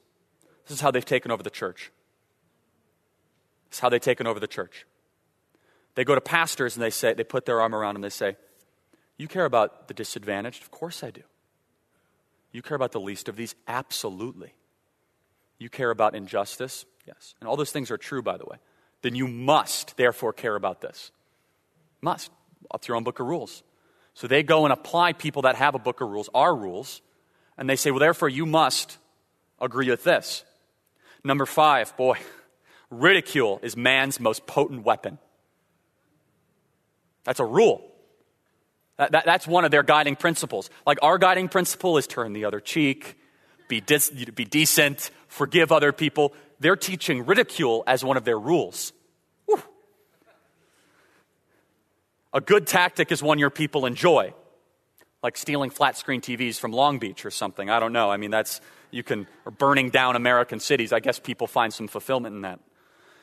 [0.65, 1.89] This is how they've taken over the church.
[3.69, 4.85] This is how they've taken over the church.
[5.95, 8.35] They go to pastors and they say, they put their arm around them, they say,
[9.17, 10.61] You care about the disadvantaged?
[10.63, 11.21] Of course I do.
[12.51, 13.55] You care about the least of these?
[13.69, 14.53] Absolutely.
[15.59, 16.83] You care about injustice?
[17.07, 17.35] Yes.
[17.39, 18.57] And all those things are true, by the way.
[19.01, 21.11] Then you must, therefore, care about this.
[22.03, 22.29] Must.
[22.69, 23.63] Up to your own book of rules.
[24.13, 27.01] So they go and apply people that have a book of rules, our rules,
[27.57, 28.97] and they say, well, therefore, you must
[29.59, 30.43] agree with this.
[31.23, 32.17] Number five, boy,
[32.89, 35.17] ridicule is man's most potent weapon.
[37.23, 37.89] That's a rule.
[38.97, 40.69] That, that, that's one of their guiding principles.
[40.85, 43.15] Like our guiding principle is turn the other cheek,
[43.67, 46.33] be, dis, be decent, forgive other people.
[46.59, 48.91] They're teaching ridicule as one of their rules.
[49.45, 49.63] Whew.
[52.33, 54.33] A good tactic is one your people enjoy,
[55.21, 57.69] like stealing flat screen TVs from Long Beach or something.
[57.69, 58.09] I don't know.
[58.09, 60.91] I mean, that's, you can, or burning down American cities.
[60.91, 62.59] I guess people find some fulfillment in that.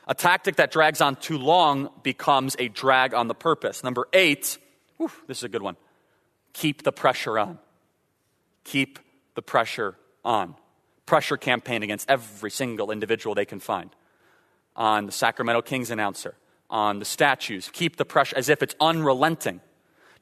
[0.07, 3.83] A tactic that drags on too long becomes a drag on the purpose.
[3.83, 4.57] Number eight,
[4.97, 5.75] whew, this is a good one.
[6.53, 7.59] Keep the pressure on.
[8.63, 8.99] Keep
[9.35, 10.55] the pressure on.
[11.05, 13.89] Pressure campaign against every single individual they can find.
[14.75, 16.35] On the Sacramento Kings announcer,
[16.71, 17.69] on the statues.
[17.73, 19.61] Keep the pressure as if it's unrelenting.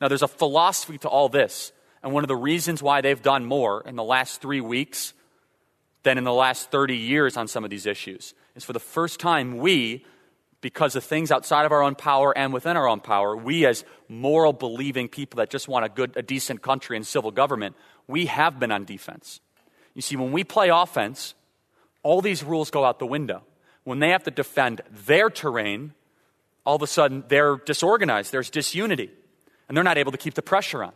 [0.02, 1.72] Now, there's a philosophy to all this.
[2.02, 5.14] And one of the reasons why they've done more in the last three weeks
[6.04, 9.20] than in the last 30 years on some of these issues is for the first
[9.20, 10.06] time, we,
[10.62, 13.84] because of things outside of our own power and within our own power, we as
[14.08, 17.76] moral believing people that just want a good, a decent country and civil government,
[18.08, 19.42] we have been on defense.
[19.94, 21.34] You see, when we play offense,
[22.04, 23.44] all these rules go out the window.
[23.84, 25.94] When they have to defend their terrain,
[26.70, 29.10] all of a sudden they're disorganized, there's disunity,
[29.68, 30.92] and they're not able to keep the pressure on.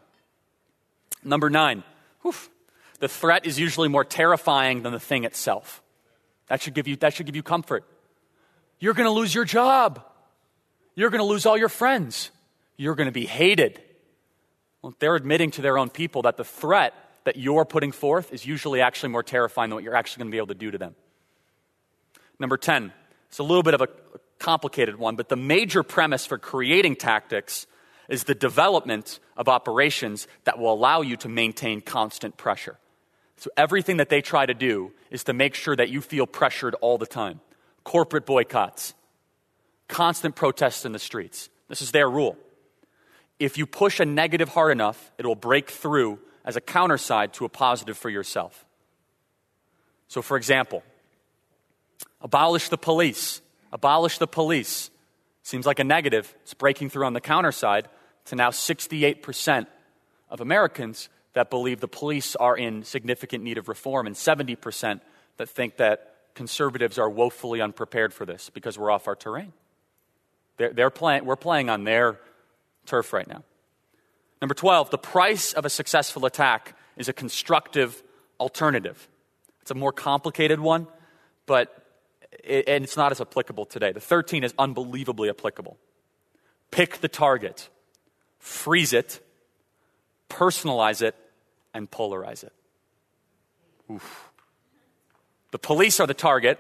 [1.24, 1.84] Number nine,
[2.22, 2.36] whew,
[3.00, 5.82] the threat is usually more terrifying than the thing itself.
[6.46, 7.86] That should give you, that should give you comfort.
[8.78, 10.04] You're going to lose your job.
[10.94, 12.30] You're going to lose all your friends.
[12.78, 13.82] You're going to be hated.
[14.84, 18.46] Well, they're admitting to their own people that the threat that you're putting forth is
[18.46, 20.78] usually actually more terrifying than what you're actually going to be able to do to
[20.78, 20.94] them.
[22.38, 22.94] Number 10,
[23.30, 23.88] it's a little bit of a
[24.44, 27.66] complicated one, but the major premise for creating tactics
[28.10, 32.78] is the development of operations that will allow you to maintain constant pressure.
[33.38, 36.76] So everything that they try to do is to make sure that you feel pressured
[36.82, 37.40] all the time.
[37.86, 38.94] Corporate boycotts,
[39.88, 41.50] constant protests in the streets.
[41.70, 42.38] This is their rule.
[43.40, 47.46] If you push a negative hard enough, it will break through as a counterside to
[47.46, 48.66] a positive for yourself.
[50.10, 50.84] So, for example,
[52.22, 53.42] abolish the police.
[53.74, 54.92] Abolish the police.
[55.42, 56.34] Seems like a negative.
[56.44, 57.86] It's breaking through on the counterside
[58.26, 59.68] to now 68%
[60.30, 65.02] of Americans that believe the police are in significant need of reform, and 70%
[65.38, 69.52] that think that conservatives are woefully unprepared for this because we're off our terrain.
[70.58, 72.20] They're, they're playing, we're playing on their
[72.86, 73.44] turf right now.
[74.40, 78.04] Number 12, the price of a successful attack is a constructive
[78.40, 79.08] alternative.
[79.62, 80.88] It's a more complicated one,
[81.48, 81.83] but
[82.48, 83.92] and it's not as applicable today.
[83.92, 85.78] The 13 is unbelievably applicable.
[86.72, 87.70] Pick the target,
[88.40, 89.20] freeze it,
[90.30, 91.16] personalize it,
[91.74, 92.54] and polarize it.
[93.92, 94.30] Oof.
[95.52, 96.60] The police are the target,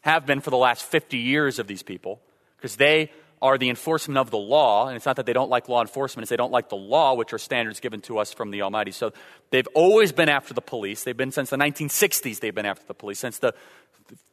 [0.00, 2.20] have been for the last 50 years of these people,
[2.56, 3.10] because they
[3.42, 4.88] are the enforcement of the law.
[4.88, 7.14] And it's not that they don't like law enforcement, it's they don't like the law,
[7.14, 8.92] which are standards given to us from the Almighty.
[8.92, 9.12] So
[9.50, 11.04] they've always been after the police.
[11.04, 13.18] They've been since the 1960s, they've been after the police.
[13.18, 13.54] Since the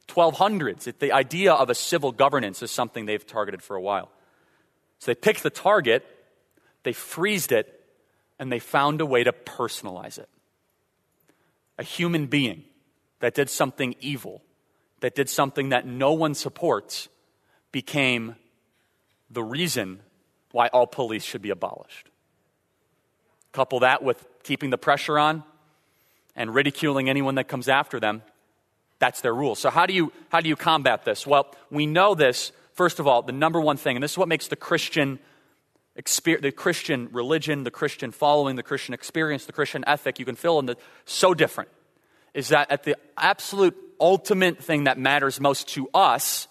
[0.08, 4.10] 1200s, it, the idea of a civil governance is something they've targeted for a while.
[4.98, 6.04] So they picked the target,
[6.82, 7.80] they freezed it,
[8.38, 10.28] and they found a way to personalize it.
[11.78, 12.64] A human being
[13.20, 14.42] that did something evil,
[15.00, 17.08] that did something that no one supports,
[17.72, 18.36] became
[19.30, 20.00] the reason
[20.52, 22.08] why all police should be abolished.
[23.52, 25.42] Couple that with keeping the pressure on
[26.36, 28.22] and ridiculing anyone that comes after them.
[29.04, 29.54] That's their rule.
[29.54, 31.26] So, how do you, how do you combat this?
[31.26, 34.28] Well, we know this, first of all, the number one thing, and this is what
[34.28, 35.18] makes the Christian
[35.94, 40.58] the Christian religion, the Christian following, the Christian experience, the Christian ethic, you can fill
[40.58, 41.68] in the so different,
[42.32, 46.48] is that at the absolute ultimate thing that matters most to us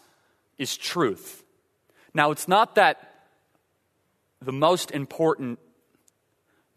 [0.60, 1.44] is truth.
[2.14, 3.26] Now, it's not that
[4.44, 5.58] the most important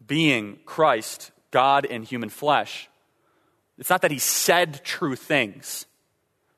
[0.03, 2.89] being, Christ, God in human flesh,
[3.77, 5.85] it's not that he said true things,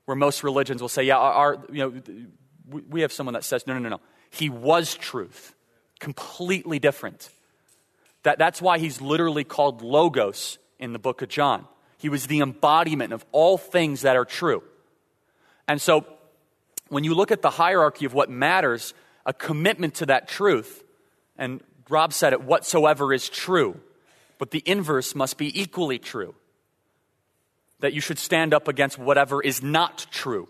[0.05, 3.65] where most religions will say, yeah, our, our you know, we have someone that says,
[3.67, 4.01] no, no, no, no.
[4.29, 5.55] He was truth
[5.99, 7.29] completely different.
[8.23, 11.65] That, that's why he's literally called Logos in the book of John.
[11.97, 14.63] He was the embodiment of all things that are true.
[15.67, 16.05] And so,
[16.87, 18.93] when you look at the hierarchy of what matters,
[19.25, 20.83] a commitment to that truth,
[21.37, 23.79] and Rob said it, whatsoever is true,
[24.37, 26.33] but the inverse must be equally true.
[27.79, 30.49] That you should stand up against whatever is not true.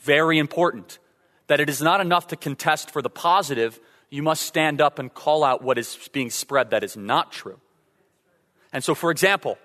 [0.00, 0.98] Very important.
[1.46, 5.12] That it is not enough to contest for the positive, you must stand up and
[5.12, 7.60] call out what is being spread that is not true.
[8.72, 9.58] And so, for example,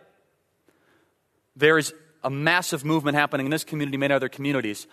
[1.55, 4.87] there is a massive movement happening in this community, many other communities,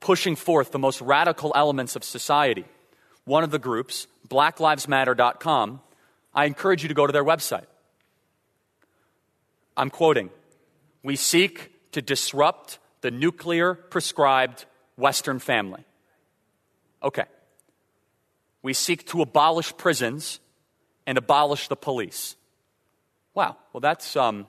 [0.00, 2.64] pushing forth the most radical elements of society.
[3.24, 5.80] One of the groups, blacklivesmatter.com,
[6.34, 7.66] I encourage you to go to their website.
[9.76, 10.30] I'm quoting
[11.02, 14.64] We seek to disrupt the nuclear prescribed
[14.96, 15.84] Western family.
[17.02, 17.24] Okay.
[18.62, 20.40] We seek to abolish prisons
[21.06, 22.36] and abolish the police.
[23.34, 23.56] Wow.
[23.72, 24.46] Well, that's um,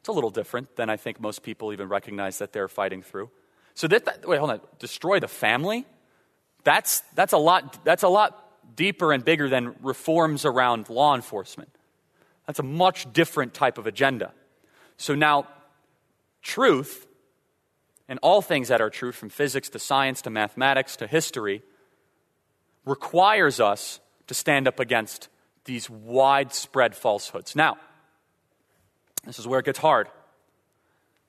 [0.00, 3.30] it's a little different than I think most people even recognize that they're fighting through.
[3.74, 4.60] So that, that wait, hold on.
[4.78, 5.86] Destroy the family?
[6.64, 7.84] That's that's a lot.
[7.84, 11.70] That's a lot deeper and bigger than reforms around law enforcement.
[12.46, 14.32] That's a much different type of agenda.
[14.96, 15.48] So now,
[16.42, 17.06] truth
[18.08, 21.62] and all things that are true, from physics to science to mathematics to history,
[22.84, 25.28] requires us to stand up against
[25.64, 27.54] these widespread falsehoods.
[27.54, 27.76] Now,
[29.24, 30.08] this is where it gets hard.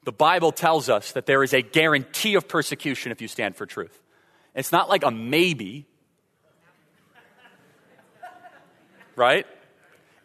[0.03, 3.67] The Bible tells us that there is a guarantee of persecution if you stand for
[3.67, 4.01] truth.
[4.55, 5.85] It's not like a maybe,
[9.15, 9.45] right?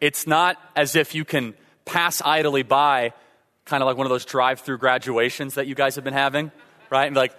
[0.01, 1.53] It's not as if you can
[1.85, 3.13] pass idly by,
[3.67, 6.51] kind of like one of those drive through graduations that you guys have been having,
[6.89, 7.05] right?
[7.05, 7.33] And like,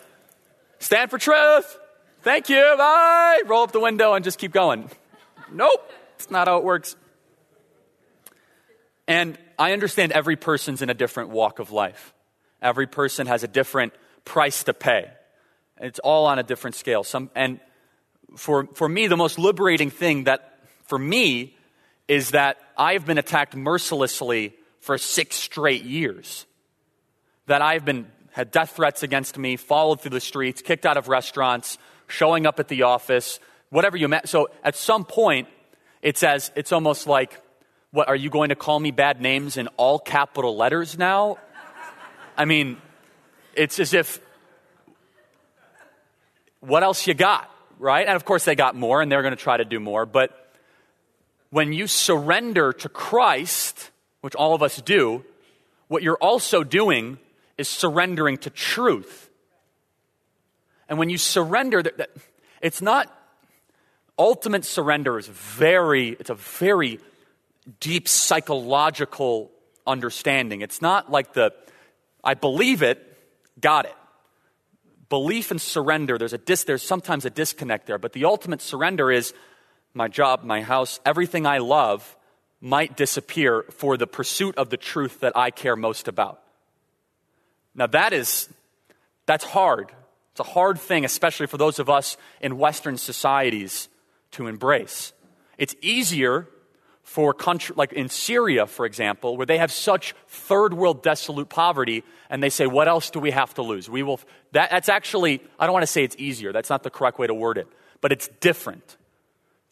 [0.79, 1.79] stand for truth.
[2.23, 2.75] Thank you.
[2.77, 3.43] Bye.
[3.47, 4.91] Roll up the window and just keep going.
[5.51, 5.91] Nope.
[6.17, 6.97] It's not how it works.
[9.07, 12.13] And I understand every person's in a different walk of life.
[12.61, 15.11] Every person has a different price to pay.
[15.81, 17.05] It's all on a different scale.
[17.05, 17.61] Some, and
[18.37, 21.57] for, for me, the most liberating thing that, for me,
[22.09, 24.55] is that I've been attacked mercilessly
[24.89, 26.47] for six straight years.
[27.45, 31.09] That I've been, had death threats against me, followed through the streets, kicked out of
[31.09, 34.31] restaurants, showing up at the office, whatever you met.
[34.31, 35.47] So at some point,
[36.01, 37.39] it's as, it's almost like,
[37.91, 41.37] what, are you going to call me bad names in all capital letters now?
[42.35, 42.79] I mean,
[43.53, 44.23] it's as if,
[46.61, 48.07] what else you got, right?
[48.07, 50.07] And of course, they got more and they're going to try to do more.
[50.07, 50.51] But
[51.51, 53.91] when you surrender to Christ,
[54.21, 55.25] which all of us do,
[55.89, 57.19] what you're also doing
[57.57, 59.31] is surrendering to truth.
[60.89, 61.83] And when you surrender,
[62.61, 63.15] it's not,
[64.19, 67.01] ultimate surrender is very, it's a very
[67.81, 69.51] deep psychological
[69.87, 70.63] understanding.
[70.63, 71.53] It's not like the,
[72.23, 73.05] I believe it,
[73.61, 73.95] got it.
[75.09, 79.11] Belief and surrender, there's, a dis, there's sometimes a disconnect there, but the ultimate surrender
[79.11, 79.33] is
[79.95, 82.17] my job, my house, everything I love
[82.61, 86.41] might disappear for the pursuit of the truth that I care most about.
[87.75, 88.49] Now that is,
[89.27, 89.93] that's hard.
[90.33, 93.89] It's a hard thing, especially for those of us in Western societies
[94.33, 95.13] to embrace.
[95.57, 96.49] It's easier
[97.09, 102.05] for country, like in Syria, for example, where they have such third world desolate poverty,
[102.29, 103.89] and they say, what else do we have to lose?
[103.89, 104.21] We will,
[104.53, 106.53] that, that's actually, I don't want to say it's easier.
[106.53, 107.67] That's not the correct way to word it,
[108.03, 108.98] but it's different.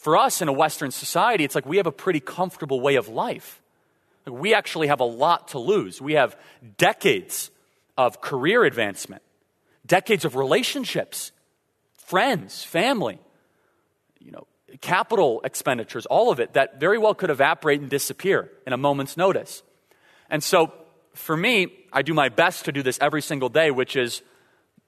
[0.06, 3.08] For us in a Western society, it's like we have a pretty comfortable way of
[3.08, 3.60] life.
[4.24, 6.00] Like we actually have a lot to lose.
[6.00, 6.36] We have
[6.78, 7.50] decades
[7.98, 9.22] of career advancement,
[9.84, 11.32] decades of relationships,
[11.96, 13.18] friends, family,
[14.20, 14.46] you know,
[14.80, 19.16] capital expenditures, all of it, that very well could evaporate and disappear in a moment's
[19.16, 19.64] notice.
[20.30, 20.72] And so,
[21.14, 24.22] for me, I do my best to do this every single day, which is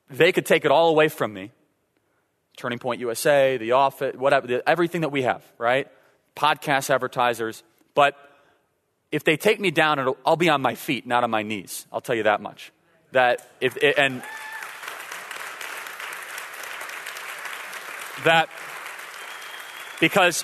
[0.09, 1.51] they could take it all away from me.
[2.59, 5.89] Turning Point USA, the office, whatever, everything that we have, right?
[6.37, 7.63] Podcast advertisers.
[7.95, 8.17] But
[9.11, 11.87] if they take me down, I'll be on my feet, not on my knees.
[11.93, 12.73] I'll tell you that much.
[13.13, 14.23] That if, and
[18.25, 18.49] that
[20.01, 20.43] because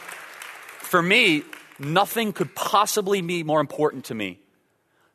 [0.79, 1.43] for me,
[1.79, 4.39] nothing could possibly be more important to me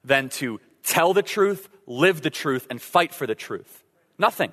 [0.04, 3.84] than to tell the truth, live the truth, and fight for the truth.
[4.18, 4.52] Nothing.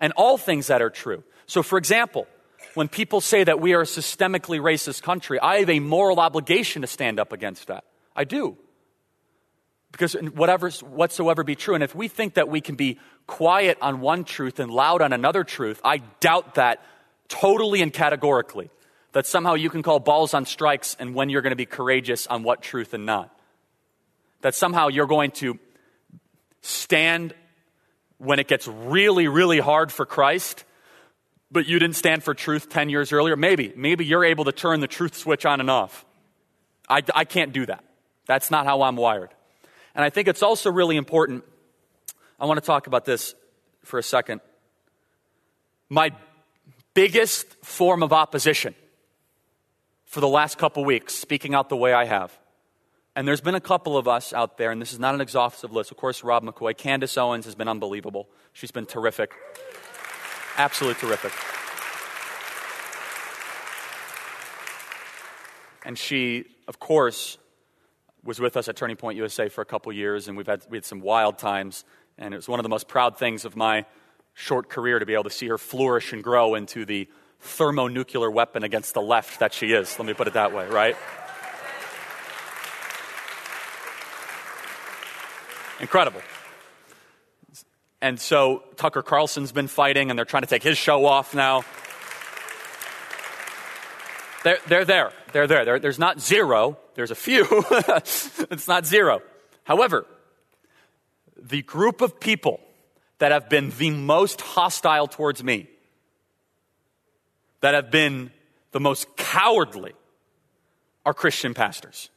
[0.00, 1.24] And all things that are true.
[1.46, 2.26] So, for example,
[2.74, 6.82] when people say that we are a systemically racist country, I have a moral obligation
[6.82, 7.84] to stand up against that.
[8.14, 8.56] I do.
[9.90, 11.74] Because whatever, whatsoever be true.
[11.74, 15.12] And if we think that we can be quiet on one truth and loud on
[15.12, 16.84] another truth, I doubt that
[17.28, 18.70] totally and categorically
[19.12, 22.26] that somehow you can call balls on strikes and when you're going to be courageous
[22.26, 23.34] on what truth and not.
[24.42, 25.58] That somehow you're going to
[26.60, 27.34] stand
[28.18, 30.64] when it gets really, really hard for Christ,
[31.50, 33.36] but you didn't stand for truth 10 years earlier?
[33.36, 33.72] Maybe.
[33.74, 36.04] Maybe you're able to turn the truth switch on and off.
[36.88, 37.84] I, I can't do that.
[38.26, 39.30] That's not how I'm wired.
[39.94, 41.44] And I think it's also really important.
[42.38, 43.34] I want to talk about this
[43.84, 44.40] for a second.
[45.88, 46.12] My
[46.94, 48.74] biggest form of opposition
[50.04, 52.36] for the last couple weeks, speaking out the way I have.
[53.18, 55.72] And there's been a couple of us out there, and this is not an exhaustive
[55.72, 55.90] list.
[55.90, 56.76] Of course, Rob McCoy.
[56.76, 58.28] Candace Owens has been unbelievable.
[58.52, 59.32] She's been terrific.
[60.56, 61.32] Absolutely terrific.
[65.84, 67.38] And she, of course,
[68.22, 70.76] was with us at Turning Point USA for a couple years, and we've had, we
[70.76, 71.84] had some wild times.
[72.18, 73.84] And it was one of the most proud things of my
[74.34, 77.08] short career to be able to see her flourish and grow into the
[77.40, 79.98] thermonuclear weapon against the left that she is.
[79.98, 80.96] Let me put it that way, right?
[85.80, 86.20] Incredible.
[88.00, 91.64] And so Tucker Carlson's been fighting, and they're trying to take his show off now.
[94.44, 95.12] They're, they're there.
[95.32, 95.64] They're there.
[95.64, 96.78] They're, there's not zero.
[96.94, 97.46] There's a few.
[97.70, 99.20] it's not zero.
[99.64, 100.06] However,
[101.36, 102.60] the group of people
[103.18, 105.68] that have been the most hostile towards me,
[107.60, 108.30] that have been
[108.70, 109.92] the most cowardly,
[111.04, 112.10] are Christian pastors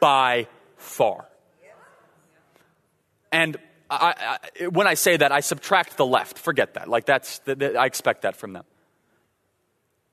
[0.00, 1.28] by far.
[3.32, 3.56] And
[3.90, 6.38] I, I, when I say that, I subtract the left.
[6.38, 6.88] Forget that.
[6.88, 8.64] Like that's, I expect that from them.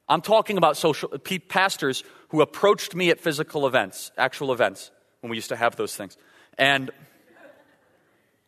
[0.07, 1.09] I'm talking about social
[1.49, 4.91] pastors who approached me at physical events, actual events,
[5.21, 6.15] when we used to have those things,
[6.57, 6.91] and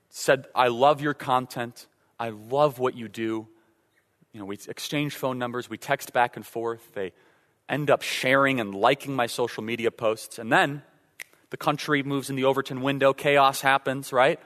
[0.09, 1.87] said, "I love your content.
[2.19, 3.47] I love what you do."
[4.33, 6.93] You know, we exchange phone numbers, we text back and forth.
[6.93, 7.11] They
[7.67, 10.83] end up sharing and liking my social media posts, and then
[11.49, 13.13] the country moves in the Overton window.
[13.13, 14.39] Chaos happens, right?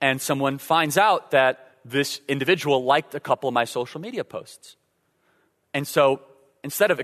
[0.00, 4.76] And someone finds out that this individual liked a couple of my social media posts.
[5.72, 6.20] And so
[6.64, 7.00] instead of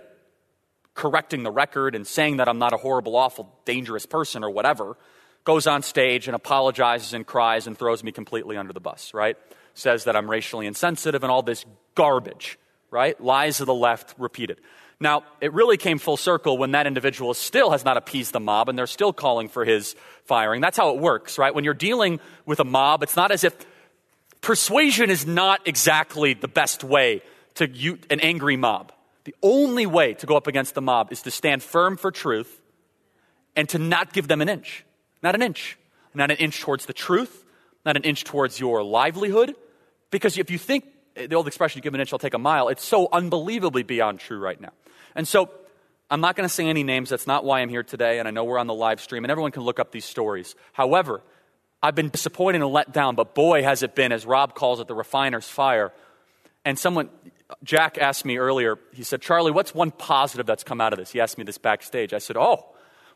[0.94, 4.96] correcting the record and saying that I'm not a horrible, awful, dangerous person or whatever,
[5.44, 9.36] goes on stage and apologizes and cries and throws me completely under the bus, right?
[9.74, 11.64] Says that I'm racially insensitive and all this
[11.94, 12.58] garbage,
[12.90, 13.18] right?
[13.20, 14.60] Lies of the left repeated.
[15.02, 18.68] Now, it really came full circle when that individual still has not appeased the mob
[18.68, 20.60] and they're still calling for his firing.
[20.60, 21.54] That's how it works, right?
[21.54, 23.54] When you're dealing with a mob, it's not as if
[24.40, 27.22] persuasion is not exactly the best way
[27.54, 28.92] to an angry mob.
[29.24, 32.60] The only way to go up against the mob is to stand firm for truth
[33.56, 34.84] and to not give them an inch.
[35.22, 35.78] Not an inch.
[36.14, 37.44] Not an inch towards the truth,
[37.84, 39.54] not an inch towards your livelihood.
[40.10, 40.84] Because if you think
[41.14, 44.20] the old expression, you give an inch, I'll take a mile, it's so unbelievably beyond
[44.20, 44.72] true right now.
[45.14, 45.50] And so
[46.10, 47.08] I'm not going to say any names.
[47.08, 48.18] That's not why I'm here today.
[48.18, 50.54] And I know we're on the live stream, and everyone can look up these stories.
[50.72, 51.22] However,
[51.82, 54.86] I've been disappointed and let down, but boy, has it been, as Rob calls it,
[54.86, 55.92] the refiner's fire.
[56.64, 57.08] And someone,
[57.64, 61.10] Jack asked me earlier, he said, Charlie, what's one positive that's come out of this?
[61.10, 62.12] He asked me this backstage.
[62.12, 62.66] I said, Oh,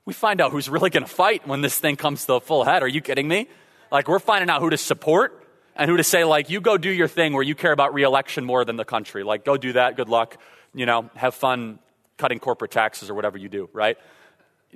[0.04, 2.64] we find out who's really going to fight when this thing comes to a full
[2.64, 2.82] head.
[2.82, 3.48] Are you kidding me?
[3.92, 6.90] Like, we're finding out who to support and who to say, like, you go do
[6.90, 9.22] your thing where you care about reelection more than the country.
[9.22, 9.96] Like, go do that.
[9.96, 10.38] Good luck.
[10.74, 11.78] You know, have fun
[12.16, 13.98] cutting corporate taxes or whatever you do, right?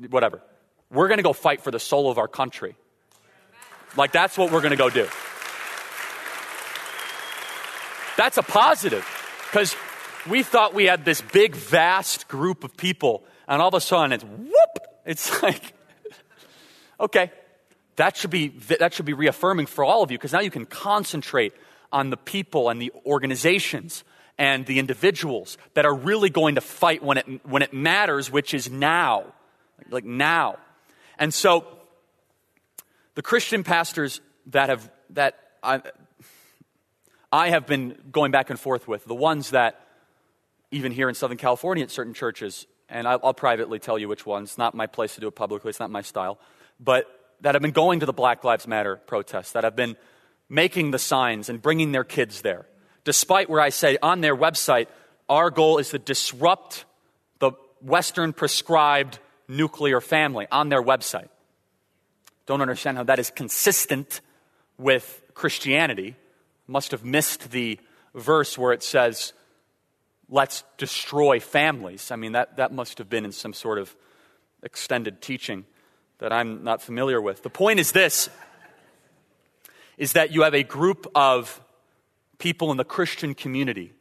[0.08, 0.42] Whatever.
[0.90, 2.76] We're going to go fight for the soul of our country.
[3.96, 5.08] Like, that's what we're going to go do.
[8.16, 9.06] That's a positive
[9.50, 9.74] because
[10.28, 14.12] we thought we had this big, vast group of people, and all of a sudden
[14.12, 14.78] it's whoop.
[15.06, 15.72] It's like,
[16.98, 17.32] okay,
[17.96, 20.66] that should be, that should be reaffirming for all of you because now you can
[20.66, 21.54] concentrate
[21.92, 24.04] on the people and the organizations
[24.40, 28.54] and the individuals that are really going to fight when it, when it matters, which
[28.54, 29.26] is now.
[29.90, 30.56] Like now.
[31.18, 31.66] And so,
[33.16, 35.82] the Christian pastors that have, that I,
[37.30, 39.86] I have been going back and forth with, the ones that,
[40.70, 44.24] even here in Southern California at certain churches, and I'll, I'll, privately tell you which
[44.24, 46.38] ones, not my place to do it publicly, it's not my style,
[46.78, 47.04] but
[47.42, 49.96] that have been going to the Black Lives Matter protests, that have been
[50.48, 52.64] making the signs and bringing their kids there.
[53.04, 54.86] Despite where I say on their website,
[55.28, 56.84] our goal is to disrupt
[57.38, 61.28] the Western prescribed nuclear family on their website.
[62.46, 64.20] Don't understand how that is consistent
[64.76, 66.16] with Christianity
[66.66, 67.78] must have missed the
[68.14, 69.32] verse where it says,
[70.28, 72.10] let's destroy families.
[72.10, 73.94] I mean, that, that must have been in some sort of
[74.62, 75.64] extended teaching
[76.18, 77.42] that I'm not familiar with.
[77.42, 78.28] The point is this
[79.96, 81.60] is that you have a group of
[82.40, 83.92] people in the Christian community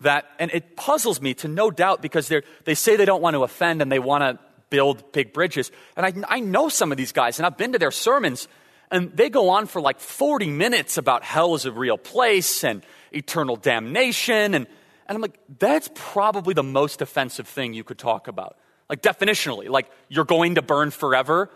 [0.00, 3.34] that, and it puzzles me to no doubt because they they say they don't want
[3.34, 4.38] to offend and they want to
[4.70, 5.70] build big bridges.
[5.96, 8.48] And I, I know some of these guys, and I've been to their sermons,
[8.90, 12.82] And they go on for like 40 minutes about hell is a real place and
[13.12, 14.54] eternal damnation.
[14.54, 14.66] And,
[15.06, 18.56] and I'm like, that's probably the most offensive thing you could talk about.
[18.88, 21.50] Like, definitionally, like, you're going to burn forever.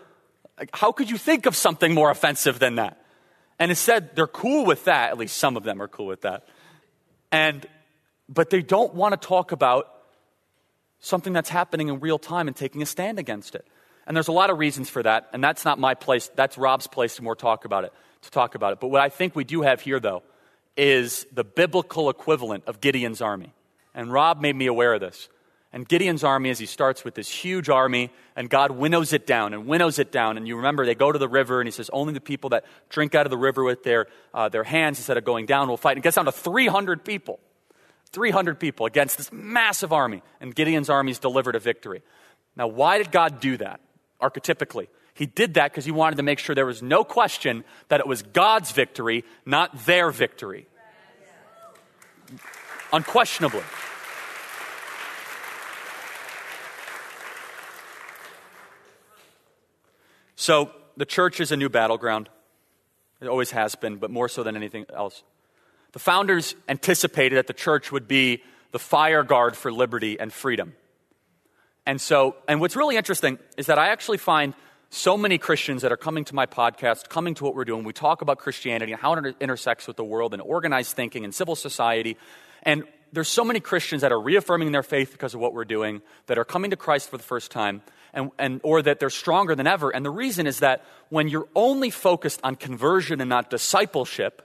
[0.57, 3.00] Like, how could you think of something more offensive than that?
[3.61, 5.11] And instead, they're cool with that.
[5.11, 6.47] At least some of them are cool with that.
[7.31, 7.63] And,
[8.27, 9.85] but they don't want to talk about
[10.99, 13.67] something that's happening in real time and taking a stand against it.
[14.07, 16.87] And there's a lot of reasons for that, and that's not my place, that's Rob's
[16.87, 17.93] place to more talk about it,
[18.23, 18.79] to talk about it.
[18.79, 20.23] But what I think we do have here though
[20.75, 23.53] is the biblical equivalent of Gideon's army.
[23.93, 25.29] And Rob made me aware of this.
[25.73, 29.53] And Gideon's army, as he starts with this huge army, and God winnows it down
[29.53, 30.35] and winnows it down.
[30.35, 32.65] And you remember, they go to the river, and he says, Only the people that
[32.89, 35.77] drink out of the river with their, uh, their hands instead of going down will
[35.77, 35.91] fight.
[35.91, 37.39] And it gets down to 300 people.
[38.11, 40.21] 300 people against this massive army.
[40.41, 42.01] And Gideon's army is delivered a victory.
[42.57, 43.79] Now, why did God do that?
[44.21, 48.01] Archetypically, he did that because he wanted to make sure there was no question that
[48.01, 50.67] it was God's victory, not their victory.
[52.91, 53.63] Unquestionably.
[60.41, 62.27] So, the church is a new battleground.
[63.21, 65.21] It always has been, but more so than anything else.
[65.91, 70.73] The founders anticipated that the church would be the fire guard for liberty and freedom.
[71.85, 74.55] And so, and what's really interesting is that I actually find
[74.89, 77.83] so many Christians that are coming to my podcast, coming to what we're doing.
[77.83, 81.35] We talk about Christianity and how it intersects with the world and organized thinking and
[81.35, 82.17] civil society.
[82.63, 86.01] And there's so many Christians that are reaffirming their faith because of what we're doing,
[86.25, 87.83] that are coming to Christ for the first time,
[88.13, 89.89] and, and, or that they're stronger than ever.
[89.89, 94.41] And the reason is that when you're only focused on conversion and not discipleship,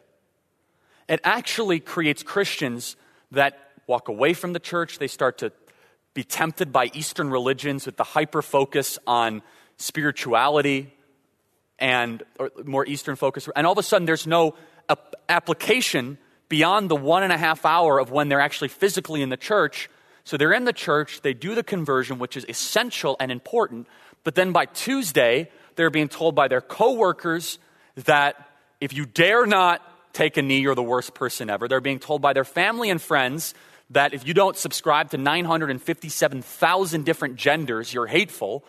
[1.08, 2.96] it actually creates Christians
[3.32, 4.98] that walk away from the church.
[4.98, 5.52] They start to
[6.14, 9.42] be tempted by Eastern religions with the hyper focus on
[9.76, 10.92] spirituality
[11.78, 12.22] and
[12.64, 13.48] more Eastern focus.
[13.54, 14.54] And all of a sudden, there's no
[15.28, 19.36] application beyond the one and a half hour of when they're actually physically in the
[19.36, 19.90] church.
[20.26, 23.86] So they're in the church, they do the conversion, which is essential and important.
[24.24, 27.60] But then by Tuesday, they're being told by their coworkers
[27.94, 28.50] that
[28.80, 29.80] if you dare not
[30.12, 31.68] take a knee, you're the worst person ever.
[31.68, 33.54] They're being told by their family and friends
[33.90, 38.64] that if you don't subscribe to 957,000 different genders, you're hateful.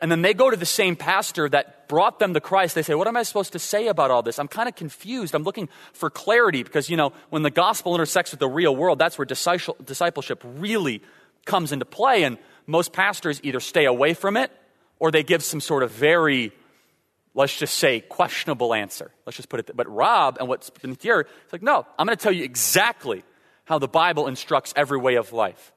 [0.00, 2.74] And then they go to the same pastor that brought them to Christ.
[2.74, 4.38] They say, What am I supposed to say about all this?
[4.38, 5.34] I'm kind of confused.
[5.34, 8.98] I'm looking for clarity because, you know, when the gospel intersects with the real world,
[8.98, 11.02] that's where discipleship really
[11.44, 12.24] comes into play.
[12.24, 14.50] And most pastors either stay away from it
[14.98, 16.52] or they give some sort of very,
[17.34, 19.10] let's just say, questionable answer.
[19.24, 19.66] Let's just put it.
[19.66, 19.74] There.
[19.74, 23.24] But Rob and what's been here, it's like, no, I'm going to tell you exactly
[23.64, 25.72] how the Bible instructs every way of life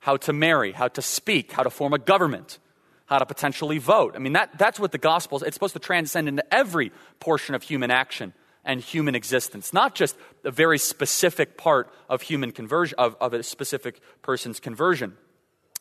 [0.00, 2.60] how to marry, how to speak, how to form a government
[3.06, 4.14] how to potentially vote.
[4.14, 5.42] I mean, that, that's what the gospel is.
[5.42, 8.32] It's supposed to transcend into every portion of human action
[8.64, 13.42] and human existence, not just a very specific part of human conversion, of, of a
[13.42, 15.16] specific person's conversion.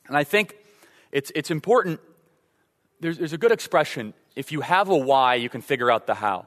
[0.08, 0.56] And I think
[1.12, 2.00] it's, it's important.
[3.00, 6.14] There's, there's a good expression if you have a why, you can figure out the
[6.14, 6.46] how.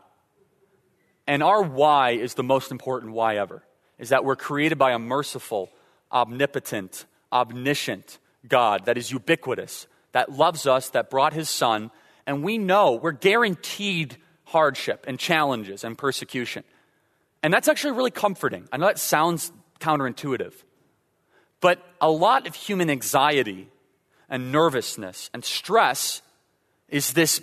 [1.26, 3.62] And our why is the most important why ever,
[3.98, 5.70] is that we're created by a merciful,
[6.12, 11.90] omnipotent, omniscient God that is ubiquitous, that loves us, that brought his son,
[12.26, 16.64] and we know we're guaranteed hardship and challenges and persecution.
[17.42, 18.68] And that's actually really comforting.
[18.72, 20.54] I know that sounds counterintuitive,
[21.60, 23.68] but a lot of human anxiety
[24.28, 26.22] and nervousness and stress
[26.88, 27.40] is this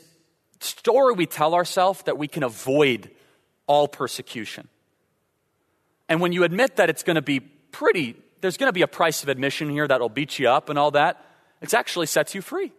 [0.59, 3.09] story we tell ourselves that we can avoid
[3.67, 4.67] all persecution.
[6.07, 8.87] And when you admit that it's going to be pretty, there's going to be a
[8.87, 11.24] price of admission here that'll beat you up and all that,
[11.61, 12.71] it actually sets you free.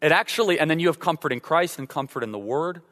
[0.00, 2.82] It actually, and then you have comfort in Christ and comfort in the Word,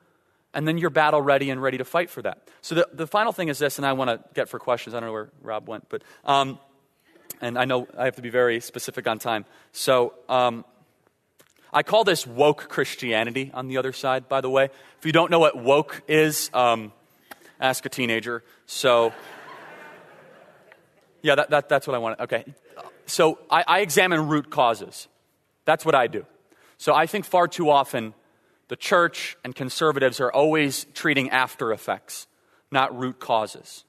[0.54, 2.48] and then you're battle ready and ready to fight for that.
[2.60, 4.94] So the, the final thing is this, and I want to get for questions.
[4.94, 6.58] I don't know where Rob went, but, um,
[7.40, 9.44] and I know I have to be very specific on time.
[9.72, 10.64] So, um,
[11.74, 14.68] I call this woke Christianity on the other side, by the way.
[14.98, 16.92] If you don't know what woke is, um,
[17.58, 18.44] ask a teenager.
[18.66, 19.12] So,
[21.22, 22.20] yeah, that, that, that's what I wanted.
[22.20, 22.44] Okay
[23.06, 25.08] so I, I examine root causes.
[25.64, 26.26] That's what I do.
[26.78, 28.14] So I think far too often
[28.68, 32.26] the church and conservatives are always treating after effects,
[32.70, 33.84] not root causes.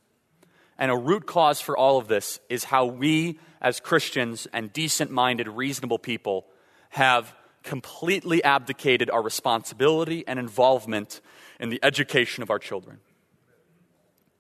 [0.78, 5.12] And a root cause for all of this is how we, as Christians and decent
[5.12, 6.46] minded, reasonable people,
[6.90, 7.34] have
[7.64, 11.22] completely abdicated our responsibility and involvement
[11.60, 13.00] in the education of our children.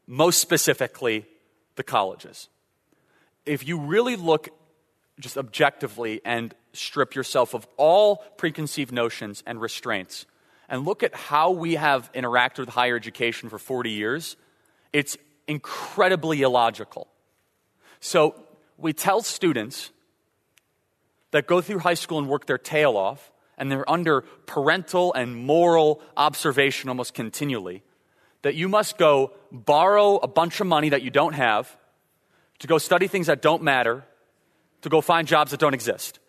[0.05, 1.26] Most specifically,
[1.76, 2.49] the colleges.
[3.45, 4.49] If you really look
[5.24, 10.26] just objectively and strip yourself of all preconceived notions and restraints
[10.67, 14.36] and look at how we have interacted with higher education for 40 years,
[14.91, 15.17] it's
[15.47, 17.07] incredibly illogical.
[18.01, 18.36] So
[18.78, 19.91] we tell students
[21.32, 25.36] that go through high school and work their tail off, and they're under parental and
[25.38, 27.82] moral observation almost continually,
[28.41, 31.78] that you must go borrow a bunch of money that you don't have
[32.59, 34.03] to go study things that don't matter,
[34.84, 36.20] to go find jobs that don't exist.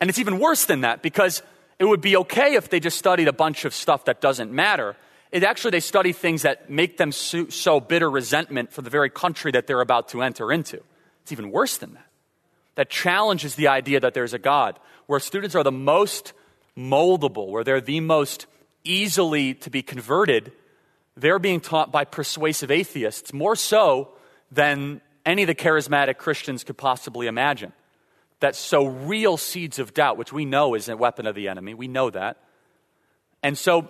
[0.00, 1.42] And it's even worse than that because
[1.78, 4.96] it would be okay if they just studied a bunch of stuff that doesn't matter.
[5.30, 9.52] It actually, they study things that make them so bitter resentment for the very country
[9.52, 10.82] that they're about to enter into.
[11.22, 12.06] It's even worse than that.
[12.76, 16.32] That challenges the idea that there's a God, where students are the most
[16.76, 18.46] moldable, where they're the most
[18.84, 20.52] easily to be converted.
[21.16, 24.08] They're being taught by persuasive atheists more so
[24.50, 27.72] than any of the charismatic Christians could possibly imagine
[28.40, 31.74] that sow real seeds of doubt, which we know is a weapon of the enemy.
[31.74, 32.38] We know that.
[33.42, 33.88] And so,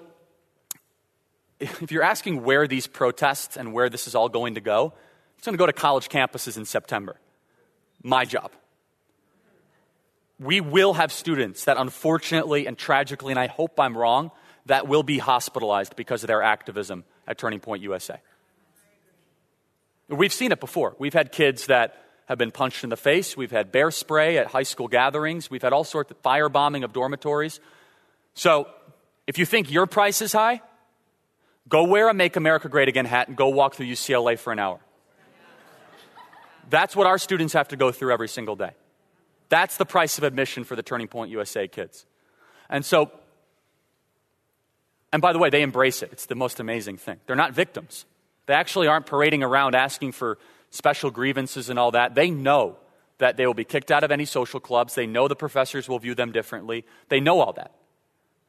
[1.61, 4.93] if you're asking where these protests and where this is all going to go,
[5.39, 7.17] it's going to go to college campuses in September.
[8.03, 8.53] My job.
[10.39, 14.31] We will have students that unfortunately and tragically, and I hope I'm wrong,
[14.67, 18.21] that will be hospitalized because of their activism at Turning Point USA.
[20.11, 20.97] We've seen it before.
[20.99, 21.95] We've had kids that
[22.27, 23.37] have been punched in the face.
[23.37, 25.51] We've had bear spray at high school gatherings.
[25.51, 27.61] We've had all sorts of firebombing of dormitories.
[28.35, 28.69] So
[29.27, 30.61] if you think your price is high,
[31.69, 34.59] go wear a Make America Great Again hat and go walk through UCLA for an
[34.59, 34.81] hour.
[36.69, 38.71] That's what our students have to go through every single day.
[39.49, 42.07] That's the price of admission for the Turning Point USA kids.
[42.69, 43.11] And so,
[45.13, 46.11] and by the way, they embrace it.
[46.13, 47.19] It's the most amazing thing.
[47.27, 48.05] They're not victims.
[48.51, 50.37] They actually aren't parading around asking for
[50.71, 52.79] special grievances and all that, they know
[53.19, 54.97] that they will be kicked out of any social clubs.
[54.97, 56.85] They know the professors will view them differently.
[57.11, 57.71] They know all that.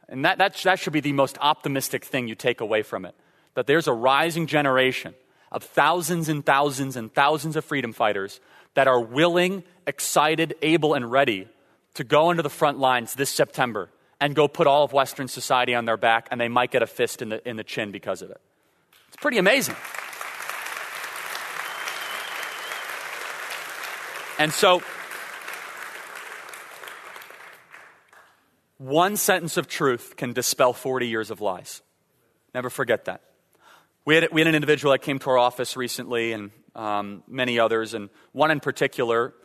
[0.10, 3.14] And that, that, that should be the most optimistic thing you take away from it.
[3.54, 5.14] That there's a rising generation
[5.52, 8.40] of thousands and thousands and thousands of freedom fighters
[8.74, 11.48] that are willing, excited, able, and ready
[11.94, 15.76] to go into the front lines this September and go put all of Western society
[15.76, 18.24] on their back, and they might get a fist in the, in the chin because
[18.24, 18.42] of it.
[19.22, 19.76] Pretty amazing.
[24.40, 24.82] And so,
[28.80, 31.84] one sentence of truth can dispel 40 years of lies.
[32.56, 33.22] Never forget that.
[34.06, 37.60] We had, we had an individual that came to our office recently, and um, many
[37.60, 39.36] others, and one in particular,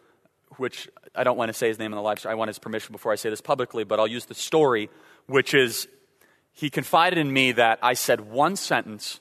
[0.56, 2.32] which I don't want to say his name in the live stream.
[2.32, 4.88] I want his permission before I say this publicly, but I'll use the story,
[5.26, 5.86] which is
[6.54, 9.20] he confided in me that I said one sentence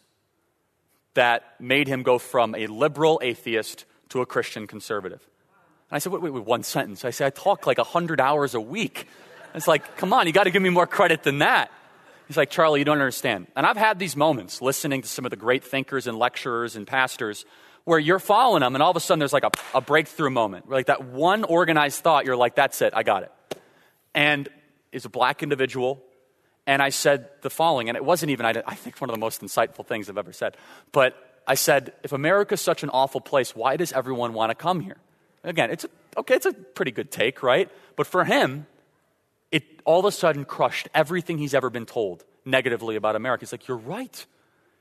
[1.16, 5.28] that made him go from a liberal atheist to a Christian conservative.
[5.90, 7.04] And I said, wait, wait, wait, one sentence.
[7.04, 9.08] I said, I talk like 100 hours a week.
[9.54, 11.72] It's like, come on, you got to give me more credit than that.
[12.28, 13.48] He's like, Charlie, you don't understand.
[13.56, 16.88] And I've had these moments listening to some of the great thinkers and lecturers and
[16.88, 17.46] pastors
[17.84, 20.70] where you're following them, and all of a sudden there's like a, a breakthrough moment.
[20.70, 23.32] Like that one organized thought, you're like, that's it, I got it.
[24.16, 24.50] And
[24.92, 26.02] is a black individual.
[26.68, 29.42] And I said the following, and it wasn't even, I, think, one of the most
[29.42, 30.58] insightful things I've ever said.
[30.92, 31.16] But
[31.48, 34.98] I said, if America's such an awful place, why does everyone want to come here?
[35.44, 37.70] Again, it's a, okay, it's a pretty good take, right?
[37.96, 38.66] But for him,
[39.52, 43.42] it all of a sudden crushed everything he's ever been told negatively about America.
[43.42, 44.26] He's like, you're right.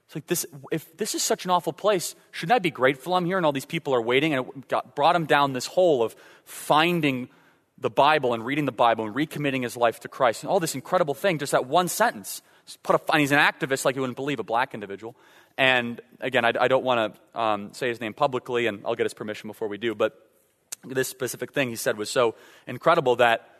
[0.06, 3.26] It's like this, if this is such an awful place, shouldn't I be grateful I'm
[3.26, 4.34] here and all these people are waiting?
[4.34, 7.28] And it got, brought him down this hole of finding
[7.84, 10.74] the Bible and reading the Bible and recommitting his life to Christ and all this
[10.74, 12.40] incredible thing, just that one sentence.
[12.82, 15.14] Put a, and he's an activist like you wouldn't believe, a black individual.
[15.58, 19.04] And again, I, I don't want to um, say his name publicly, and I'll get
[19.04, 20.18] his permission before we do, but
[20.82, 23.50] this specific thing he said was so incredible that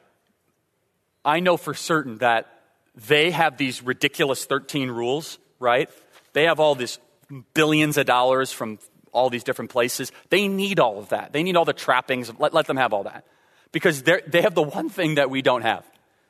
[1.23, 2.47] I know for certain that
[2.95, 5.91] they have these ridiculous 13 rules, right?
[6.33, 6.99] They have all these
[7.53, 8.79] billions of dollars from
[9.13, 10.13] all these different places.
[10.31, 11.35] They need all of that.
[11.35, 12.33] They need all the trappings.
[12.39, 13.27] Let, let them have all that.
[13.75, 15.85] Because they have the one thing that we don't have.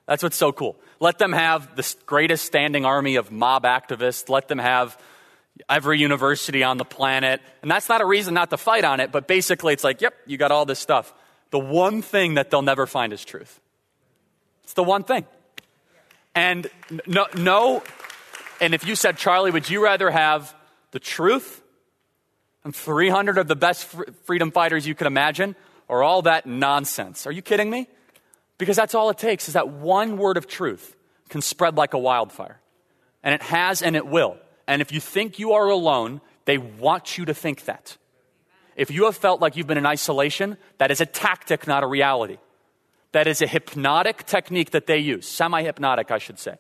[0.07, 0.77] That's what's so cool.
[0.99, 4.29] Let them have the greatest standing army of mob activists.
[4.29, 4.99] Let them have
[5.69, 7.41] every university on the planet.
[7.63, 10.15] And that's not a reason not to fight on it, but basically it's like, yep,
[10.27, 11.15] you got all this stuff.
[11.51, 13.61] The one thing that they'll never find is truth.
[14.65, 15.27] It's the one thing.
[16.35, 16.69] And
[17.07, 17.83] no, no
[18.61, 20.55] and if you said, Charlie, would you rather have
[20.93, 21.63] the truth
[22.65, 23.87] and 300 of the best
[24.25, 25.55] freedom fighters you could imagine,
[25.89, 27.27] or all that nonsense?
[27.27, 27.89] Are you kidding me?
[28.59, 30.97] Because that's all it takes is that one word of truth
[31.29, 32.61] can spread like a wildfire.
[33.23, 34.37] And it has and it will.
[34.67, 37.97] And if you think you are alone, they want you to think that.
[38.77, 41.87] If you have felt like you've been in isolation, that is a tactic, not a
[41.87, 42.39] reality.
[43.13, 46.57] That is a hypnotic technique that they use, semi hypnotic, I should say.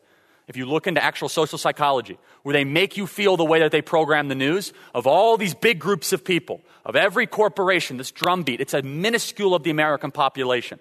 [0.46, 3.72] If you look into actual social psychology, where they make you feel the way that
[3.72, 8.10] they program the news of all these big groups of people, of every corporation, this
[8.10, 10.78] drumbeat, it's a minuscule of the American population.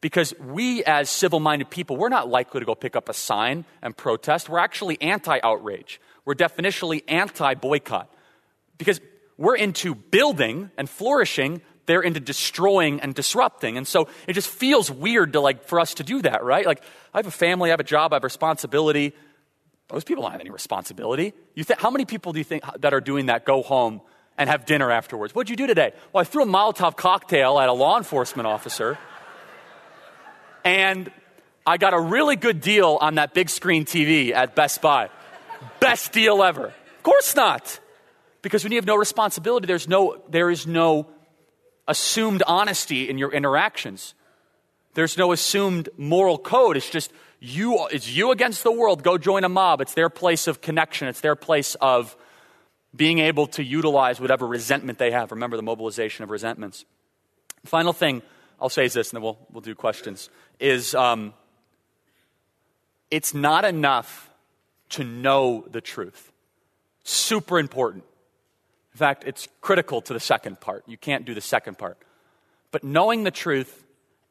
[0.00, 3.66] Because we, as civil minded people, we're not likely to go pick up a sign
[3.82, 4.48] and protest.
[4.48, 6.00] We're actually anti outrage.
[6.24, 8.10] We're definitionally anti boycott.
[8.78, 8.98] Because
[9.36, 13.76] we're into building and flourishing, they're into destroying and disrupting.
[13.76, 16.66] And so it just feels weird to like for us to do that, right?
[16.66, 19.14] Like I have a family, I have a job, I have responsibility.
[19.88, 21.32] Those people don't have any responsibility.
[21.54, 24.00] You think how many people do you think that are doing that go home
[24.38, 25.34] and have dinner afterwards?
[25.34, 25.92] What'd you do today?
[26.12, 28.98] Well, I threw a Molotov cocktail at a law enforcement officer.
[30.64, 31.10] And
[31.66, 35.10] I got a really good deal on that big screen TV at Best Buy.
[35.80, 36.66] Best deal ever.
[36.66, 37.80] Of course not.
[38.42, 41.06] Because when you have no responsibility, there's no, there is no
[41.90, 44.14] assumed honesty in your interactions.
[44.94, 46.76] There's no assumed moral code.
[46.76, 49.02] It's just you, it's you against the world.
[49.02, 49.80] Go join a mob.
[49.80, 51.08] It's their place of connection.
[51.08, 52.16] It's their place of
[52.94, 55.32] being able to utilize whatever resentment they have.
[55.32, 56.84] Remember the mobilization of resentments.
[57.64, 58.22] Final thing
[58.60, 61.34] I'll say is this, and then we'll, we'll do questions, is um,
[63.10, 64.30] it's not enough
[64.90, 66.30] to know the truth.
[67.04, 68.04] Super important.
[68.92, 70.84] In fact, it's critical to the second part.
[70.86, 71.98] You can't do the second part.
[72.70, 73.84] But knowing the truth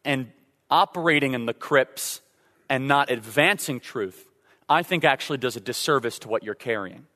[0.03, 0.31] and
[0.69, 2.21] operating in the crypts
[2.69, 4.29] and not advancing truth,
[4.67, 7.07] I think actually does a disservice to what you're carrying.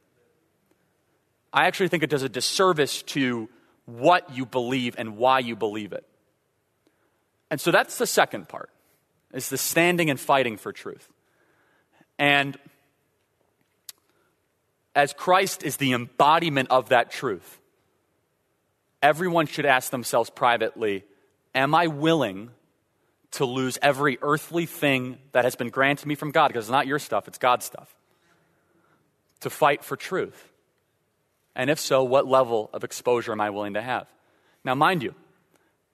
[1.52, 3.48] I actually think it does a disservice to
[3.86, 6.06] what you believe and why you believe it.
[7.52, 8.72] And so that's the second part,
[9.34, 11.08] is the standing and fighting for truth.
[12.18, 12.58] And
[14.96, 17.60] as Christ is the embodiment of that truth,
[19.02, 21.04] everyone should ask themselves privately
[21.56, 22.50] Am I willing
[23.32, 26.48] to lose every earthly thing that has been granted me from God?
[26.48, 27.94] Because it's not your stuff, it's God's stuff.
[29.42, 30.52] To fight for truth.
[31.56, 34.08] And if so, what level of exposure am I willing to have?
[34.64, 35.14] Now, mind you,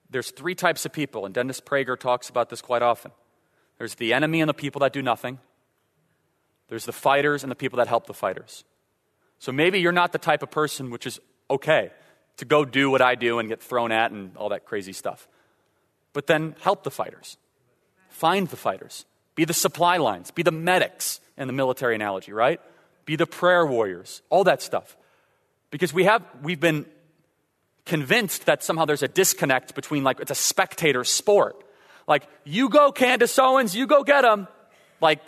[0.08, 3.10] there's three types of people, and Dennis Prager talks about this quite often.
[3.78, 5.38] There's the enemy and the people that do nothing.
[6.68, 8.64] There's the fighters and the people that help the fighters.
[9.40, 11.18] So maybe you're not the type of person which is
[11.50, 11.90] okay
[12.36, 15.26] to go do what I do and get thrown at and all that crazy stuff.
[16.12, 17.36] But then help the fighters.
[18.10, 19.06] Find the fighters.
[19.34, 20.30] Be the supply lines.
[20.30, 22.60] Be the medics in the military analogy, right?
[23.06, 24.20] Be the prayer warriors.
[24.28, 24.96] All that stuff.
[25.70, 26.84] Because we have, we've been
[27.86, 31.64] convinced that somehow there's a disconnect between like it's a spectator sport.
[32.06, 34.48] Like, you go, Candace Owens, you go get them.
[35.00, 35.20] Like,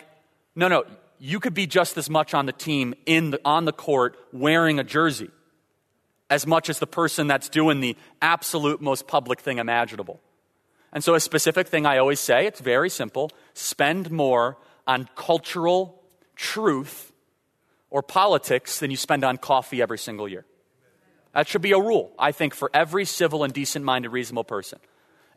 [0.55, 0.85] no, no,
[1.25, 4.77] you could be just as much on the team in the, on the court wearing
[4.77, 5.31] a jersey
[6.29, 10.19] as much as the person that's doing the absolute most public thing imaginable.
[10.91, 16.03] And so, a specific thing I always say, it's very simple spend more on cultural
[16.35, 17.13] truth
[17.89, 20.45] or politics than you spend on coffee every single year.
[21.33, 24.79] That should be a rule, I think, for every civil and decent minded, reasonable person.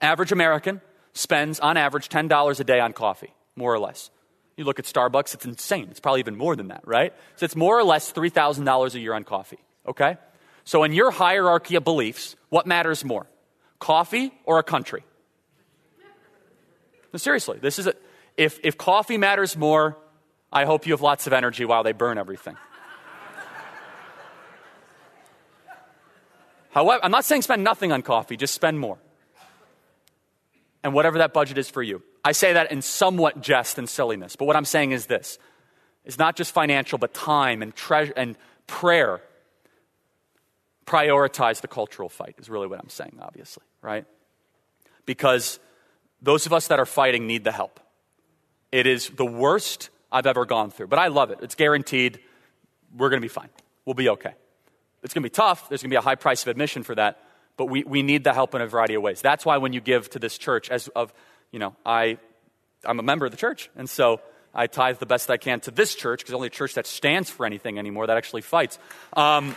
[0.00, 0.80] Average American
[1.12, 4.10] spends, on average, $10 a day on coffee, more or less.
[4.56, 5.88] You look at Starbucks, it's insane.
[5.90, 7.12] It's probably even more than that, right?
[7.36, 10.16] So it's more or less $3,000 a year on coffee, okay?
[10.64, 13.26] So in your hierarchy of beliefs, what matters more?
[13.78, 15.04] Coffee or a country?
[17.12, 17.92] No, seriously, this is a,
[18.36, 19.98] if, if coffee matters more,
[20.50, 22.56] I hope you have lots of energy while they burn everything.
[26.70, 28.96] However, I'm not saying spend nothing on coffee, just spend more.
[30.82, 32.02] And whatever that budget is for you.
[32.26, 35.38] I say that in somewhat jest and silliness, but what I'm saying is this
[36.04, 39.20] it's not just financial, but time and treasure and prayer.
[40.86, 44.06] Prioritize the cultural fight, is really what I'm saying, obviously, right?
[45.04, 45.60] Because
[46.20, 47.78] those of us that are fighting need the help.
[48.72, 51.38] It is the worst I've ever gone through, but I love it.
[51.42, 52.18] It's guaranteed.
[52.96, 53.50] We're going to be fine.
[53.84, 54.34] We'll be okay.
[55.04, 55.68] It's going to be tough.
[55.68, 57.20] There's going to be a high price of admission for that,
[57.56, 59.22] but we, we need the help in a variety of ways.
[59.22, 61.12] That's why when you give to this church, as of
[61.56, 62.18] you know, I,
[62.84, 63.70] I'm a member of the church.
[63.76, 64.20] And so
[64.52, 67.30] I tithe the best I can to this church because the only church that stands
[67.30, 68.78] for anything anymore that actually fights.
[69.14, 69.56] Um,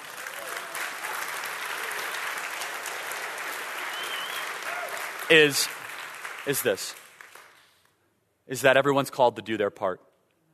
[5.30, 5.68] is,
[6.48, 6.96] is this
[8.48, 10.00] is that everyone's called to do their part.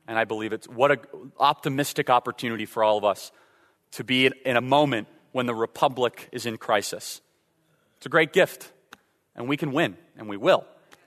[0.08, 0.98] And I believe it's what an
[1.38, 3.30] optimistic opportunity for all of us
[3.92, 7.20] to be in a moment when the republic is in crisis.
[7.98, 8.72] It's a great gift,
[9.36, 10.66] and we can win, and we will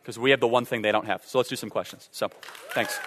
[0.10, 1.24] because we have the one thing they don't have.
[1.24, 2.10] So let's do some questions.
[2.12, 2.30] So,
[2.74, 2.98] thanks.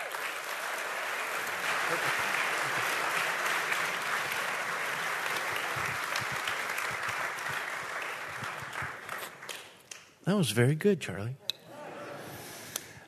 [10.26, 11.34] That was very good, Charlie.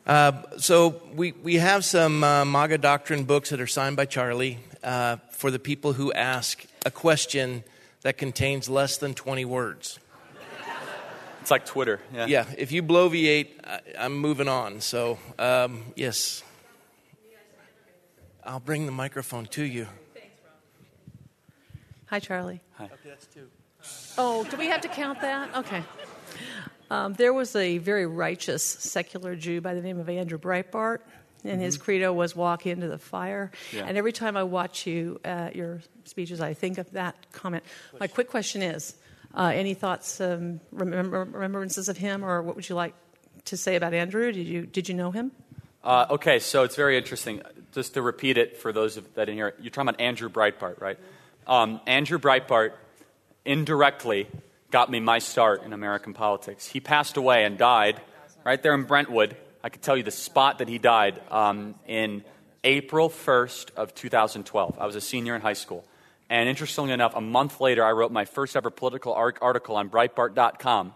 [0.04, 4.58] Uh, so we, we have some uh, MAGA doctrine books that are signed by Charlie
[4.82, 7.62] uh, for the people who ask a question
[8.02, 10.00] that contains less than 20 words.
[11.44, 12.00] It's like Twitter.
[12.14, 12.24] Yeah.
[12.24, 12.46] Yeah.
[12.56, 14.80] If you bloviate, I, I'm moving on.
[14.80, 16.42] So, um, yes.
[18.42, 19.86] I'll bring the microphone to you.
[20.14, 21.74] Thanks, Rob.
[22.06, 22.62] Hi, Charlie.
[22.78, 22.84] Hi.
[22.84, 23.46] Okay, that's two.
[24.16, 25.54] Oh, do we have to count that?
[25.54, 25.82] Okay.
[26.90, 31.00] Um, there was a very righteous secular Jew by the name of Andrew Breitbart,
[31.44, 33.84] and his credo was "Walk into the fire." Yeah.
[33.86, 37.64] And every time I watch you, uh, your speeches, I think of that comment.
[38.00, 38.94] My quick question is:
[39.36, 42.94] uh, Any thoughts, um, remembrances of him, or what would you like
[43.46, 44.32] to say about Andrew?
[44.32, 45.32] Did you did you know him?
[45.82, 47.42] Uh, okay, so it's very interesting.
[47.72, 50.80] Just to repeat it for those of, that didn't hear you're talking about Andrew Breitbart,
[50.80, 50.98] right?
[51.46, 52.72] Um, Andrew Breitbart
[53.44, 54.28] indirectly
[54.70, 56.66] got me my start in American politics.
[56.66, 58.00] He passed away and died
[58.44, 59.36] right there in Brentwood.
[59.62, 62.24] I could tell you the spot that he died um, in
[62.62, 64.76] April 1st of 2012.
[64.78, 65.84] I was a senior in high school.
[66.34, 70.92] And interestingly enough, a month later, I wrote my first ever political article on Breitbart.com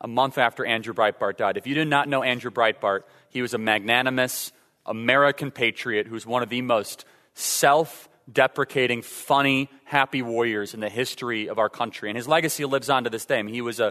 [0.00, 1.56] a month after Andrew Breitbart died.
[1.56, 4.52] If you did not know Andrew Breitbart, he was a magnanimous
[4.86, 11.48] American patriot who's one of the most self deprecating, funny, happy warriors in the history
[11.48, 12.08] of our country.
[12.08, 13.40] And his legacy lives on to this day.
[13.40, 13.90] I mean, he was an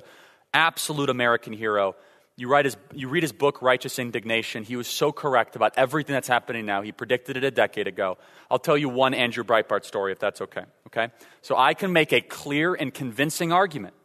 [0.53, 1.97] absolute American hero.
[2.39, 4.63] You, write his, you read his book, Righteous Indignation.
[4.63, 6.83] He was so correct about everything that's happening now.
[6.83, 8.19] He predicted it a decade ago.
[8.51, 10.63] I'll tell you one Andrew Breitbart story, if that's okay.
[10.85, 11.09] Okay?
[11.41, 13.95] So I can make a clear and convincing argument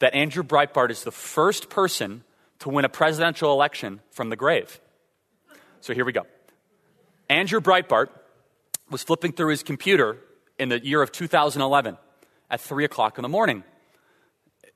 [0.00, 2.22] that Andrew Breitbart is the first person
[2.58, 4.78] to win a presidential election from the grave.
[5.80, 6.26] So here we go.
[7.30, 8.08] Andrew Breitbart
[8.90, 10.18] was flipping through his computer
[10.58, 11.96] in the year of 2011
[12.50, 13.64] at 3 o'clock in the morning.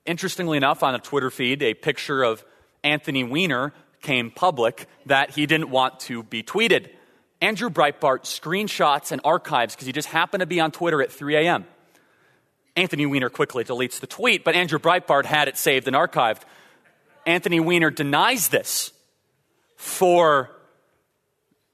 [0.07, 2.43] Interestingly enough, on a Twitter feed, a picture of
[2.83, 6.89] Anthony Weiner came public that he didn't want to be tweeted.
[7.41, 11.35] Andrew Breitbart screenshots and archives because he just happened to be on Twitter at 3
[11.35, 11.65] a.m.
[12.75, 16.41] Anthony Weiner quickly deletes the tweet, but Andrew Breitbart had it saved and archived.
[17.25, 18.91] Anthony Weiner denies this
[19.75, 20.49] for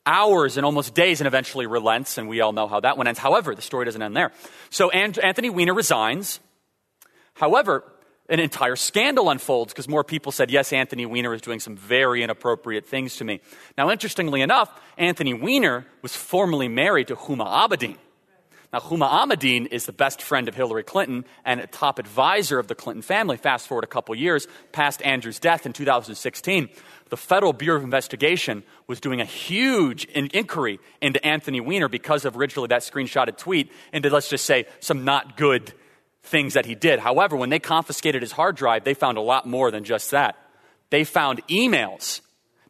[0.06, 3.20] hours and almost days and eventually relents, and we all know how that one ends.
[3.20, 4.32] However, the story doesn't end there.
[4.70, 6.40] So Anthony Weiner resigns.
[7.34, 7.84] However,
[8.30, 12.24] an entire scandal unfolds because more people said, yes, Anthony Weiner is doing some very
[12.24, 13.40] inappropriate things to me.
[13.78, 17.98] Now, interestingly enough, Anthony Weiner was formerly married to Huma Abedin.
[18.74, 22.68] Now, Huma Abedin is the best friend of Hillary Clinton and a top advisor of
[22.68, 23.38] the Clinton family.
[23.38, 26.70] Fast forward a couple years, past Andrew's death in 2016,
[27.10, 32.26] the Federal Bureau of Investigation was doing a huge in- inquiry into Anthony Weiner because
[32.26, 35.72] of originally that screenshotted tweet into, let's just say, some not good
[36.26, 37.00] things that he did.
[37.00, 40.38] However, when they confiscated his hard drive, they found a lot more than just that.
[40.90, 42.22] They found emails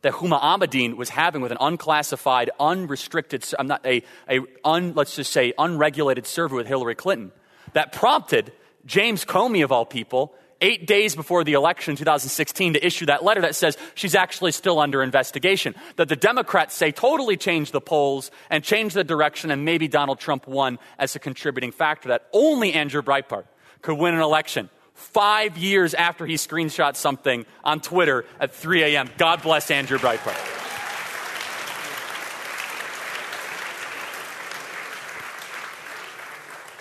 [0.01, 5.15] that Huma Abedin was having with an unclassified, unrestricted, I'm not a, a un, let's
[5.15, 7.31] just say, unregulated server with Hillary Clinton
[7.73, 8.51] that prompted
[8.85, 13.23] James Comey, of all people, eight days before the election in 2016 to issue that
[13.23, 15.75] letter that says she's actually still under investigation.
[15.95, 20.19] That the Democrats say totally changed the polls and changed the direction, and maybe Donald
[20.19, 22.09] Trump won as a contributing factor.
[22.09, 23.45] That only Andrew Breitbart
[23.81, 29.09] could win an election five years after he screenshot something on Twitter at 3 a.m.
[29.17, 30.64] God bless Andrew Breitbart.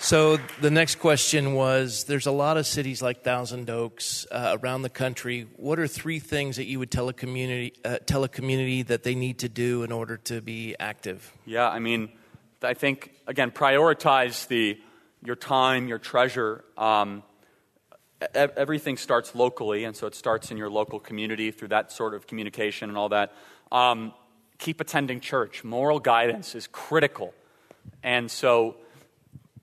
[0.05, 4.83] So the next question was there's a lot of cities like Thousand Oaks uh, around
[4.83, 5.47] the country.
[5.55, 9.01] What are three things that you would tell a community uh, tell a community that
[9.01, 11.33] they need to do in order to be active?
[11.43, 12.09] Yeah, I mean,
[12.61, 14.77] I think again prioritize the
[15.23, 16.63] your time, your treasure.
[16.77, 17.23] Um,
[18.35, 22.27] everything starts locally, and so it starts in your local community through that sort of
[22.27, 23.33] communication and all that.
[23.71, 24.13] Um,
[24.59, 25.63] keep attending church.
[25.63, 27.33] Moral guidance is critical.
[28.03, 28.75] And so,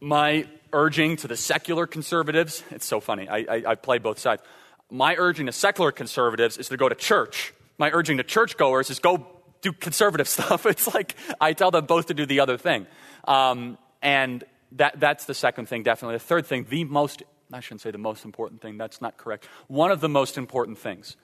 [0.02, 4.42] my urging to the secular conservatives, it's so funny, I, I, I play both sides.
[4.90, 7.54] My urging to secular conservatives is to go to church.
[7.78, 9.26] My urging to churchgoers is go
[9.60, 10.66] do conservative stuff.
[10.66, 12.86] It's like I tell them both to do the other thing.
[13.24, 14.42] Um, and
[14.72, 16.16] that, that's the second thing, definitely.
[16.16, 17.22] The third thing, the most,
[17.52, 19.46] I shouldn't say the most important thing, that's not correct.
[19.68, 21.16] One of the most important things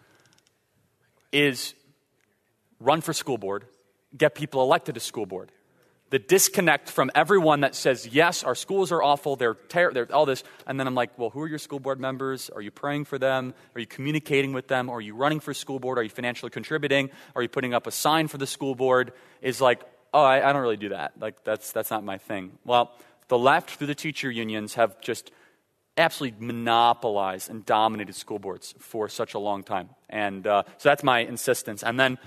[1.33, 1.75] is
[2.79, 3.65] run for school board,
[4.17, 5.51] get people elected to school board.
[6.11, 10.25] The disconnect from everyone that says, yes, our schools are awful, they're, ter- they're all
[10.25, 10.43] this.
[10.67, 12.49] And then I'm like, well, who are your school board members?
[12.49, 13.53] Are you praying for them?
[13.75, 14.89] Are you communicating with them?
[14.89, 15.99] Are you running for school board?
[15.99, 17.11] Are you financially contributing?
[17.37, 19.13] Are you putting up a sign for the school board?
[19.43, 19.83] Is like,
[20.15, 21.13] oh, I, I don't really do that.
[21.21, 22.53] Like, that's, that's not my thing.
[22.65, 22.93] Well,
[23.29, 25.31] the left, through the teacher unions, have just
[25.99, 29.91] absolutely monopolized and dominated school boards for such a long time.
[30.09, 31.83] And uh, so that's my insistence.
[31.83, 32.19] And then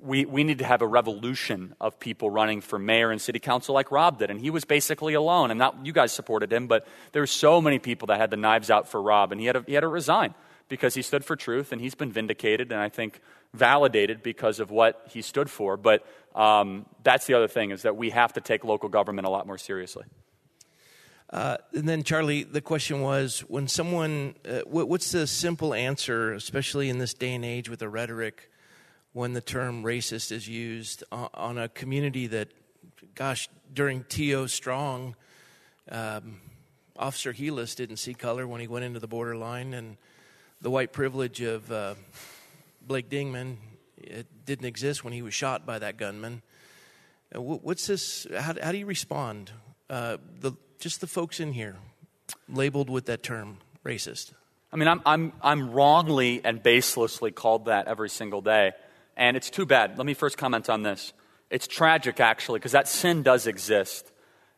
[0.00, 3.74] we, we need to have a revolution of people running for mayor and city council
[3.74, 4.30] like Rob did.
[4.30, 5.50] And he was basically alone.
[5.50, 8.36] And not you guys supported him, but there were so many people that had the
[8.36, 10.34] knives out for Rob, and he had to, he had to resign
[10.68, 13.20] because he stood for truth, and he's been vindicated, and I think
[13.52, 15.76] validated because of what he stood for.
[15.76, 19.30] But um, that's the other thing is that we have to take local government a
[19.30, 20.04] lot more seriously.
[21.28, 26.88] Uh, and then, Charlie, the question was when someone, uh, what's the simple answer, especially
[26.88, 28.50] in this day and age with the rhetoric
[29.12, 32.48] when the term racist is used on a community that,
[33.14, 34.46] gosh, during T.O.
[34.46, 35.16] Strong,
[35.90, 36.40] um,
[36.96, 39.96] Officer Helus didn't see color when he went into the borderline, and
[40.60, 41.94] the white privilege of uh,
[42.86, 43.56] Blake Dingman
[44.02, 46.42] it didn't exist when he was shot by that gunman.
[47.34, 48.26] Uh, what's this?
[48.36, 49.50] How, how do you respond?
[49.88, 51.76] Uh, the, just the folks in here
[52.48, 54.32] labeled with that term, racist.
[54.72, 58.72] I mean, I'm, I'm, I'm wrongly and baselessly called that every single day.
[59.16, 59.98] And it's too bad.
[59.98, 61.12] Let me first comment on this.
[61.50, 64.10] It's tragic, actually, because that sin does exist.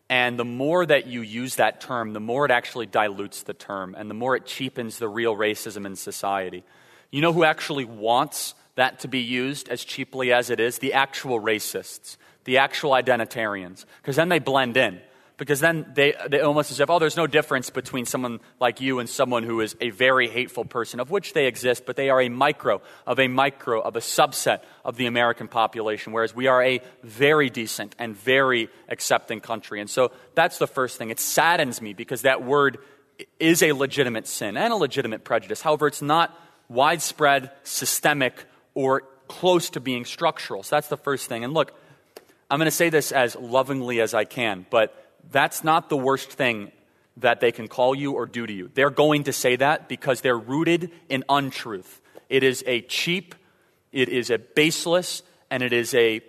[0.08, 3.94] And the more that you use that term, the more it actually dilutes the term,
[3.96, 6.64] and the more it cheapens the real racism in society.
[7.10, 10.78] You know who actually wants that to be used as cheaply as it is?
[10.78, 15.00] The actual racists, the actual identitarians, because then they blend in
[15.36, 18.98] because then they, they almost as if, oh, there's no difference between someone like you
[18.98, 22.20] and someone who is a very hateful person, of which they exist, but they are
[22.20, 26.62] a micro of a micro of a subset of the American population, whereas we are
[26.62, 29.80] a very decent and very accepting country.
[29.80, 31.10] And so that's the first thing.
[31.10, 32.78] It saddens me because that word
[33.40, 35.60] is a legitimate sin and a legitimate prejudice.
[35.60, 40.62] However, it's not widespread, systemic, or close to being structural.
[40.62, 41.44] So that's the first thing.
[41.44, 41.72] And look,
[42.50, 44.94] I'm going to say this as lovingly as I can, but
[45.30, 46.72] that's not the worst thing
[47.18, 48.70] that they can call you or do to you.
[48.72, 52.00] They're going to say that because they're rooted in untruth.
[52.28, 53.34] It is a cheap,
[53.92, 56.22] it is a baseless, and it is a,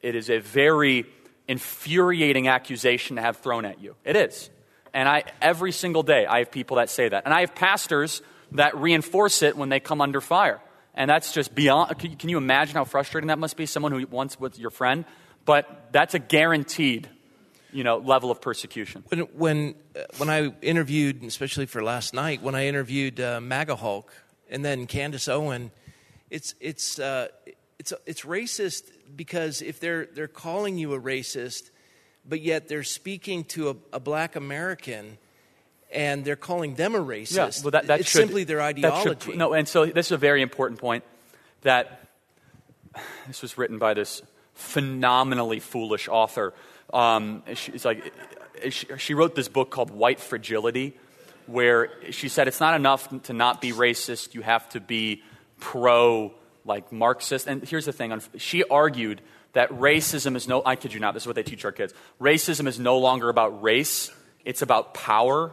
[0.00, 1.04] it is a very
[1.46, 3.94] infuriating accusation to have thrown at you.
[4.04, 4.48] It is.
[4.94, 7.24] And I, every single day, I have people that say that.
[7.24, 8.22] And I have pastors
[8.52, 10.60] that reinforce it when they come under fire.
[10.94, 11.98] And that's just beyond.
[11.98, 13.64] Can you imagine how frustrating that must be?
[13.64, 15.06] Someone who once was your friend,
[15.44, 17.08] but that's a guaranteed
[17.72, 19.02] you know, level of persecution.
[19.08, 23.76] When when, uh, when I interviewed, especially for last night, when I interviewed uh, MAGA
[23.76, 24.12] Hulk
[24.50, 25.70] and then Candace Owen,
[26.30, 27.28] it's it's uh,
[27.78, 31.70] it's it's racist because if they're they're calling you a racist,
[32.28, 35.18] but yet they're speaking to a, a black American.
[35.94, 37.36] And they're calling them a racist.
[37.36, 39.26] Yeah, well, that, that it's should, simply their ideology.
[39.26, 41.04] Should, no, and so this is a very important point
[41.64, 42.08] that
[43.26, 44.22] this was written by this
[44.54, 46.54] phenomenally foolish author
[46.92, 48.12] um, she's like,
[48.70, 50.96] she, wrote this book called White Fragility,
[51.46, 55.22] where she said it's not enough to not be racist, you have to be
[55.58, 56.32] pro
[56.64, 57.46] like Marxist.
[57.46, 59.20] And here's the thing she argued
[59.52, 61.92] that racism is no, I kid you not, this is what they teach our kids.
[62.20, 64.10] Racism is no longer about race,
[64.44, 65.52] it's about power.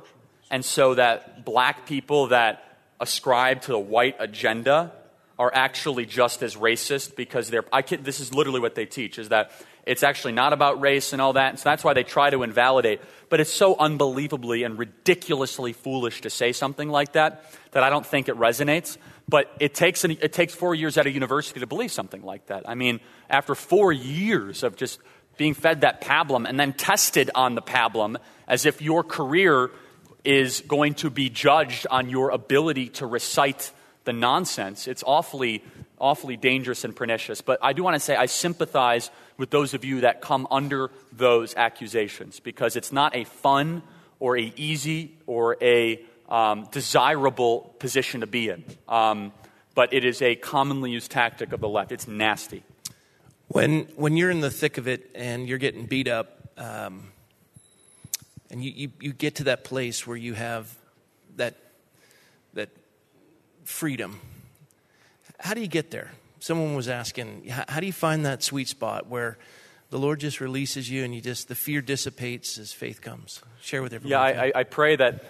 [0.52, 2.64] And so that black people that
[3.00, 4.92] ascribe to the white agenda
[5.38, 9.20] are actually just as racist because they're, I kid, this is literally what they teach,
[9.20, 9.52] is that
[9.86, 11.50] it's actually not about race and all that.
[11.50, 13.02] And so that's why they try to invalidate.
[13.30, 18.06] But it's so unbelievably and ridiculously foolish to say something like that that I don't
[18.06, 18.98] think it resonates.
[19.28, 22.48] But it takes, an, it takes four years at a university to believe something like
[22.48, 22.68] that.
[22.68, 23.00] I mean,
[23.30, 25.00] after four years of just
[25.38, 28.18] being fed that pablum and then tested on the pablum
[28.48, 29.72] as if your career
[30.24, 33.72] is going to be judged on your ability to recite
[34.04, 35.64] the nonsense, it's awfully,
[36.00, 37.42] awfully dangerous and pernicious.
[37.42, 40.92] But I do want to say I sympathize with those of you that come under
[41.14, 43.82] those accusations because it's not a fun
[44.20, 48.64] or a easy or a um, desirable position to be in.
[48.88, 49.32] Um,
[49.74, 51.94] but it is a commonly used tactic of the left.
[51.94, 52.64] It's nasty.
[53.48, 57.08] When, when you're in the thick of it and you're getting beat up, um,
[58.52, 60.76] and you, you, you get to that place where you have
[61.38, 61.56] that,
[62.56, 62.70] that
[63.64, 64.20] freedom,
[65.40, 66.12] how do you get there?
[66.40, 69.38] Someone was asking, how do you find that sweet spot where
[69.90, 73.42] the Lord just releases you and you just, the fear dissipates as faith comes?
[73.62, 74.12] Share with everyone.
[74.12, 75.24] Yeah, I, I pray that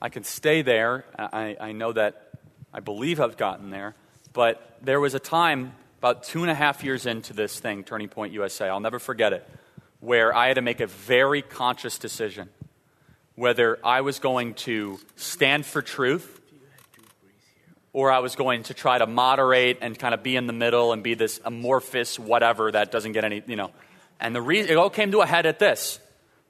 [0.00, 1.04] I can stay there.
[1.18, 2.30] I, I know that
[2.72, 3.94] I believe I've gotten there.
[4.32, 8.08] But there was a time about two and a half years into this thing, Turning
[8.08, 9.48] Point USA, I'll never forget it,
[10.00, 12.48] where I had to make a very conscious decision
[13.38, 16.37] whether I was going to stand for truth
[17.92, 20.92] or I was going to try to moderate and kind of be in the middle
[20.92, 23.70] and be this amorphous whatever that doesn't get any, you know.
[24.20, 26.00] And the reason it all came to a head at this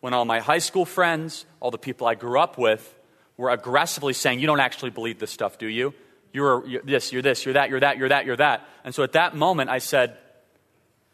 [0.01, 2.95] when all my high school friends, all the people I grew up with,
[3.37, 5.95] were aggressively saying, You don't actually believe this stuff, do you?
[6.33, 8.69] You're, you're this, you're this, you're that, you're that, you're that, you're that.
[8.85, 10.17] And so at that moment, I said,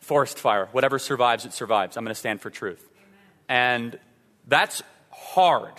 [0.05, 1.97] forest fire, whatever survives, it survives.
[1.97, 2.89] I'm going to stand for truth.
[3.49, 3.99] And
[4.47, 5.73] that's hard.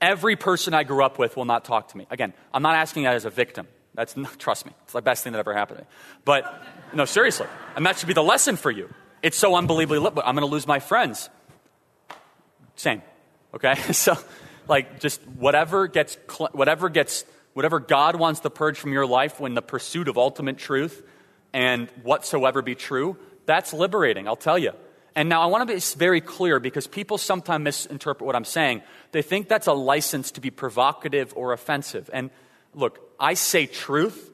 [0.00, 2.06] Every person I grew up with will not talk to me.
[2.10, 3.66] Again, I'm not asking that as a victim.
[3.94, 5.90] That's not, trust me, it's the best thing that ever happened to me.
[6.24, 7.46] But no, seriously,
[7.76, 8.92] and that should be the lesson for you.
[9.22, 11.28] It's so unbelievably lit, I'm going to lose my friends.
[12.76, 13.02] Same,
[13.54, 13.74] okay?
[13.92, 14.16] So,
[14.68, 16.16] like, just whatever gets,
[16.52, 17.24] whatever gets,
[17.54, 21.02] whatever God wants to purge from your life when the pursuit of ultimate truth
[21.52, 24.72] and whatsoever be true, that's liberating, I'll tell you.
[25.18, 28.82] And now I want to be very clear because people sometimes misinterpret what I'm saying.
[29.10, 32.08] They think that's a license to be provocative or offensive.
[32.12, 32.30] And
[32.72, 34.30] look, I say truth,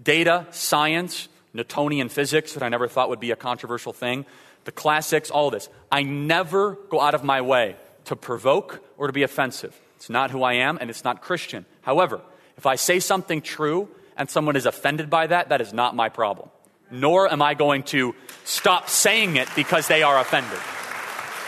[0.00, 4.26] data, science, Newtonian physics that I never thought would be a controversial thing,
[4.62, 5.68] the classics, all this.
[5.90, 7.74] I never go out of my way
[8.04, 9.76] to provoke or to be offensive.
[9.96, 11.66] It's not who I am and it's not Christian.
[11.82, 12.20] However,
[12.56, 16.08] if I say something true and someone is offended by that, that is not my
[16.08, 16.48] problem.
[16.90, 18.14] Nor am I going to
[18.44, 20.58] stop saying it because they are offended.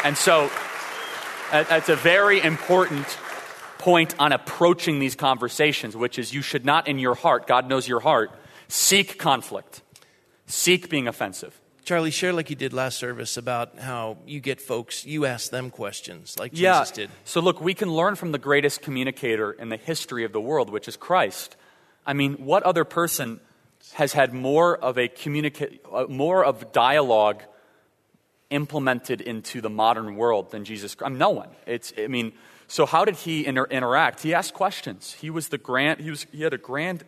[0.04, 0.50] And so
[1.50, 3.06] that's a very important
[3.78, 7.88] point on approaching these conversations, which is you should not in your heart, God knows
[7.88, 8.30] your heart,
[8.68, 9.82] seek conflict,
[10.46, 11.58] seek being offensive.
[11.84, 15.70] Charlie, share like you did last service about how you get folks, you ask them
[15.70, 16.80] questions like yeah.
[16.80, 17.10] Jesus did.
[17.24, 20.70] So, look, we can learn from the greatest communicator in the history of the world,
[20.70, 21.56] which is Christ.
[22.06, 23.40] I mean, what other person
[23.92, 27.42] has had more of a communicate, uh, more of dialogue
[28.50, 31.06] implemented into the modern world than Jesus Christ?
[31.06, 31.48] I mean, no one.
[31.66, 32.32] It's, I mean,
[32.68, 34.22] so how did he inter- interact?
[34.22, 35.12] He asked questions.
[35.14, 37.04] He was the grand, he, was, he had a grand,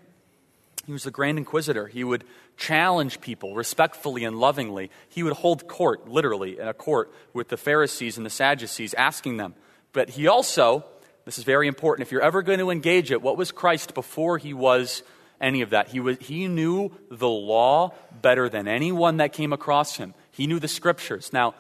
[0.87, 1.87] he was the grand inquisitor.
[1.87, 2.24] He would
[2.57, 4.91] challenge people respectfully and lovingly.
[5.09, 9.37] He would hold court, literally, in a court with the Pharisees and the Sadducees, asking
[9.37, 9.55] them.
[9.93, 10.85] But he also,
[11.24, 14.39] this is very important, if you're ever going to engage it, what was Christ before
[14.39, 15.03] he was
[15.43, 15.88] any of that?
[15.88, 20.14] He, was, he knew the law better than anyone that came across him.
[20.30, 21.32] He knew the scriptures.
[21.32, 21.55] Now,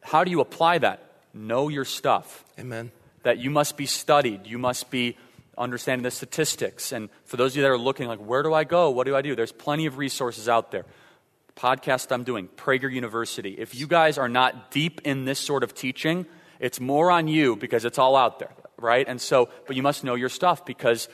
[0.00, 1.02] how do you apply that?
[1.34, 2.44] Know your stuff.
[2.58, 2.90] Amen.
[3.22, 4.46] That you must be studied.
[4.46, 5.16] You must be
[5.58, 6.92] understanding the statistics.
[6.92, 8.90] And for those of you that are looking, like, where do I go?
[8.90, 9.34] What do I do?
[9.34, 10.84] There's plenty of resources out there.
[11.56, 13.54] Podcast I'm doing, Prager University.
[13.58, 16.26] If you guys are not deep in this sort of teaching,
[16.60, 19.06] it's more on you because it's all out there, right?
[19.08, 21.08] And so, but you must know your stuff because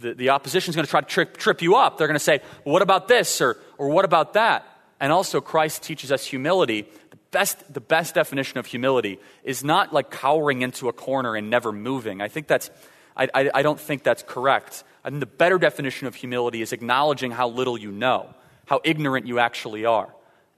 [0.00, 1.98] the, the opposition is going to try to trip, trip you up.
[1.98, 4.66] They're going to say, well, what about this or, or what about that?
[5.00, 6.86] And also, Christ teaches us humility.
[7.10, 11.50] The best, the best definition of humility is not like cowering into a corner and
[11.50, 12.20] never moving.
[12.20, 12.70] I think that's,
[13.16, 14.84] I, I, I don't think that's correct.
[15.04, 18.32] I think the better definition of humility is acknowledging how little you know,
[18.66, 20.14] how ignorant you actually are.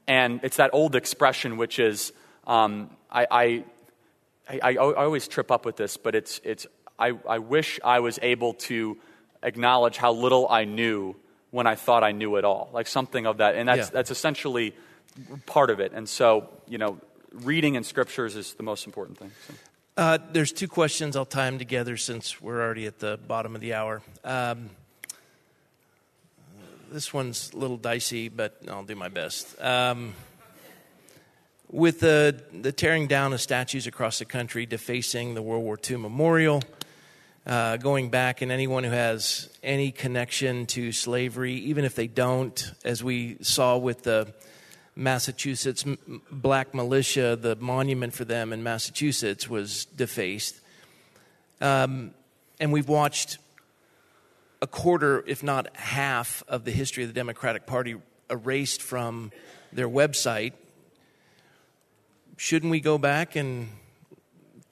[0.07, 2.13] And it's that old expression, which is,
[2.45, 3.63] um, I, I,
[4.47, 6.67] I, I, always trip up with this, but it's, it's
[6.99, 8.97] I, I wish I was able to
[9.45, 11.15] acknowledge how little I knew
[11.51, 13.55] when I thought I knew it all, like something of that.
[13.55, 13.89] And that's, yeah.
[13.93, 14.75] that's essentially
[15.45, 15.93] part of it.
[15.93, 16.99] And so, you know,
[17.31, 19.31] reading in scriptures is the most important thing.
[19.47, 19.53] So.
[19.97, 21.15] Uh, there's two questions.
[21.15, 24.01] I'll tie them together since we're already at the bottom of the hour.
[24.25, 24.69] Um,
[26.91, 29.59] this one's a little dicey, but I'll do my best.
[29.61, 30.13] Um,
[31.71, 35.97] with the, the tearing down of statues across the country, defacing the World War II
[35.97, 36.61] memorial,
[37.45, 42.71] uh, going back, and anyone who has any connection to slavery, even if they don't,
[42.83, 44.33] as we saw with the
[44.95, 45.85] Massachusetts
[46.31, 50.59] black militia, the monument for them in Massachusetts was defaced.
[51.61, 52.11] Um,
[52.59, 53.37] and we've watched
[54.61, 57.97] a quarter, if not half, of the history of the Democratic Party
[58.29, 59.31] erased from
[59.71, 60.53] their website.
[62.37, 63.69] Shouldn't we go back and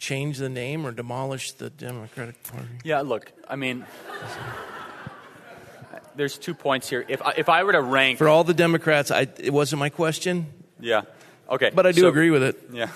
[0.03, 2.67] change the name or demolish the Democratic Party?
[2.83, 3.85] Yeah, look, I mean
[6.15, 7.05] there's two points here.
[7.07, 9.89] If I, if I were to rank for all the Democrats, I, it wasn't my
[9.89, 10.47] question.
[10.79, 11.03] Yeah.
[11.49, 11.71] Okay.
[11.73, 12.69] But I do so, agree with it.
[12.71, 12.89] Yeah.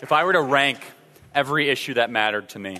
[0.00, 0.78] if I were to rank
[1.34, 2.78] every issue that mattered to me,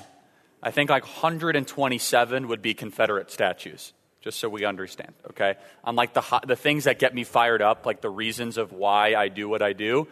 [0.62, 3.92] I think like 127 would be Confederate statues.
[4.20, 5.54] Just so we understand, okay?
[5.82, 9.14] On like the the things that get me fired up, like the reasons of why
[9.14, 10.08] I do what I do,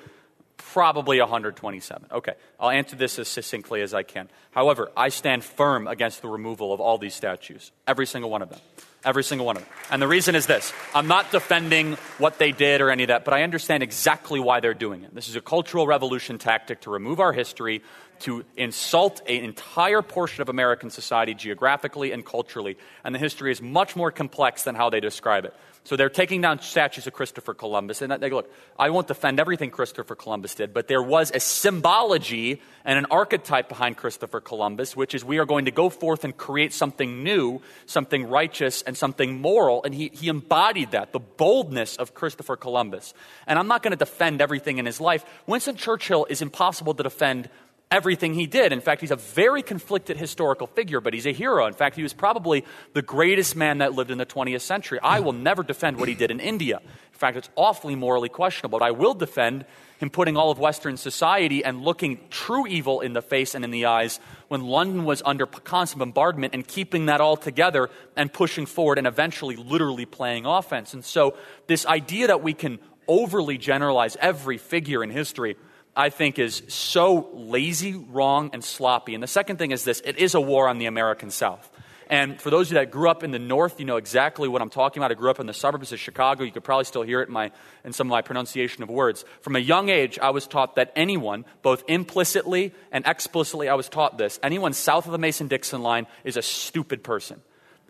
[0.59, 2.09] Probably 127.
[2.13, 4.29] Okay, I'll answer this as succinctly as I can.
[4.51, 8.51] However, I stand firm against the removal of all these statues, every single one of
[8.51, 8.61] them.
[9.05, 9.73] Every single one of them.
[9.93, 13.25] And the reason is this I'm not defending what they did or any of that,
[13.25, 15.15] but I understand exactly why they're doing it.
[15.15, 17.83] This is a cultural revolution tactic to remove our history,
[18.21, 22.77] to insult an entire portion of American society geographically and culturally.
[23.05, 25.55] And the history is much more complex than how they describe it.
[25.89, 28.03] So they're taking down statues of Christopher Columbus.
[28.03, 31.41] And uh, they look, I won't defend everything Christopher Columbus did, but there was a
[31.41, 36.25] symbology and an archetype behind Christopher Columbus, which is we are going to go forth
[36.25, 39.83] and create something new, something righteous, and something moral.
[39.83, 43.15] And he, he embodied that, the boldness of Christopher Columbus.
[43.47, 45.25] And I'm not going to defend everything in his life.
[45.47, 47.49] Winston Churchill is impossible to defend
[47.91, 48.73] everything he did.
[48.73, 51.67] In fact, he's a very conflicted historical figure, but he's a hero.
[51.67, 54.99] In fact, he was probably the greatest man that lived in the 20th century.
[55.03, 56.81] I will never defend what he did in India.
[56.83, 58.79] In fact, it's awfully morally questionable.
[58.79, 59.65] But I will defend
[59.99, 63.71] him putting all of Western society and looking true evil in the face and in
[63.71, 68.67] the eyes when London was under constant bombardment and keeping that all together and pushing
[68.67, 70.95] forward and eventually literally playing offense.
[70.95, 71.37] And so,
[71.67, 72.79] this idea that we can
[73.09, 75.57] overly generalize every figure in history
[75.99, 79.15] I think is so lazy, wrong, and sloppy.
[79.15, 81.69] And the second thing is this it is a war on the American South.
[82.11, 84.63] And for those of you that grew up in the North, you know exactly what
[84.63, 85.11] I'm talking about.
[85.11, 86.45] I grew up in the suburbs of Chicago.
[86.45, 87.51] You could probably still hear it in, my,
[87.85, 89.27] in some of my pronunciation of words.
[89.43, 93.91] From a young age, I was taught that anyone, both implicitly and explicitly, I was
[93.91, 97.43] taught this anyone south of the Mason Dixon line is a stupid person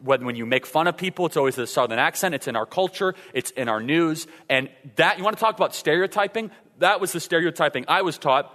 [0.03, 2.35] when, when you make fun of people, it's always the southern accent.
[2.35, 4.27] It's in our culture, it's in our news.
[4.49, 6.51] And that, you want to talk about stereotyping?
[6.79, 8.55] That was the stereotyping I was taught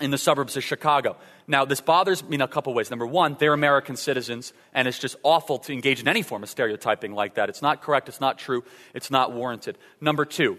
[0.00, 1.16] in the suburbs of Chicago.
[1.46, 2.90] Now, this bothers me in a couple ways.
[2.90, 6.50] Number one, they're American citizens, and it's just awful to engage in any form of
[6.50, 7.48] stereotyping like that.
[7.48, 8.64] It's not correct, it's not true,
[8.94, 9.78] it's not warranted.
[10.00, 10.58] Number two,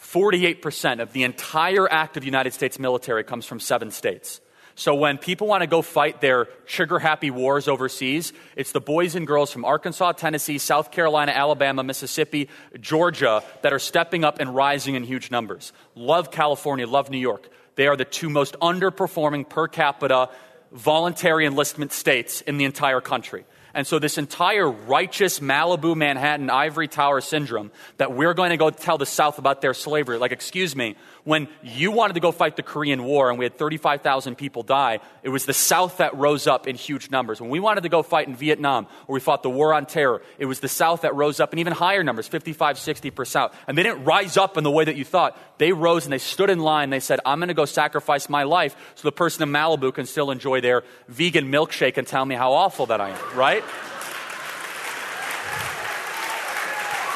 [0.00, 4.40] 48% of the entire active United States military comes from seven states.
[4.76, 9.14] So when people want to go fight their trigger happy wars overseas, it's the boys
[9.14, 12.48] and girls from Arkansas, Tennessee, South Carolina, Alabama, Mississippi,
[12.80, 15.72] Georgia that are stepping up and rising in huge numbers.
[15.94, 17.48] Love California, love New York.
[17.76, 20.30] They are the two most underperforming per capita
[20.72, 23.44] voluntary enlistment states in the entire country.
[23.76, 28.70] And so, this entire righteous Malibu, Manhattan, ivory tower syndrome that we're going to go
[28.70, 32.56] tell the South about their slavery, like, excuse me, when you wanted to go fight
[32.56, 36.46] the Korean War and we had 35,000 people die, it was the South that rose
[36.46, 37.40] up in huge numbers.
[37.40, 40.22] When we wanted to go fight in Vietnam or we fought the war on terror,
[40.38, 43.52] it was the South that rose up in even higher numbers, 55, 60%.
[43.66, 45.38] And they didn't rise up in the way that you thought.
[45.58, 46.90] They rose and they stood in line.
[46.90, 50.04] They said, I'm going to go sacrifice my life so the person in Malibu can
[50.04, 53.64] still enjoy their vegan milkshake and tell me how awful that I am, right?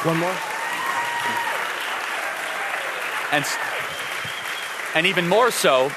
[0.05, 0.35] One more.
[3.31, 3.45] And
[4.95, 5.91] and even more so,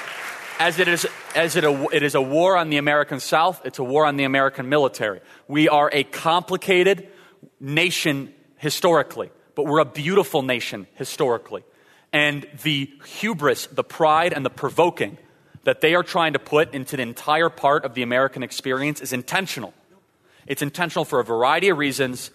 [0.59, 3.79] as it is, as it, a, it is a war on the American South, it's
[3.79, 5.19] a war on the American military.
[5.47, 7.07] We are a complicated
[7.59, 11.63] nation historically, but we're a beautiful nation historically.
[12.11, 15.17] And the hubris, the pride, and the provoking
[15.63, 19.13] that they are trying to put into the entire part of the American experience is
[19.13, 19.73] intentional.
[20.45, 22.29] It's intentional for a variety of reasons.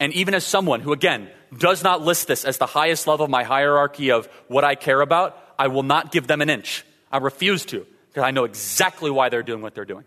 [0.00, 3.30] And even as someone who, again, does not list this as the highest level of
[3.30, 6.86] my hierarchy of what I care about, I will not give them an inch.
[7.12, 10.04] I refuse to because I know exactly why they're doing what they're doing.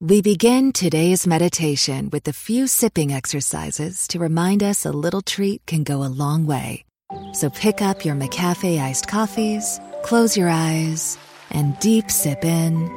[0.00, 5.66] We begin today's meditation with a few sipping exercises to remind us a little treat
[5.66, 6.84] can go a long way.
[7.32, 11.18] So pick up your McCafe iced coffees, close your eyes,
[11.50, 12.88] and deep sip in.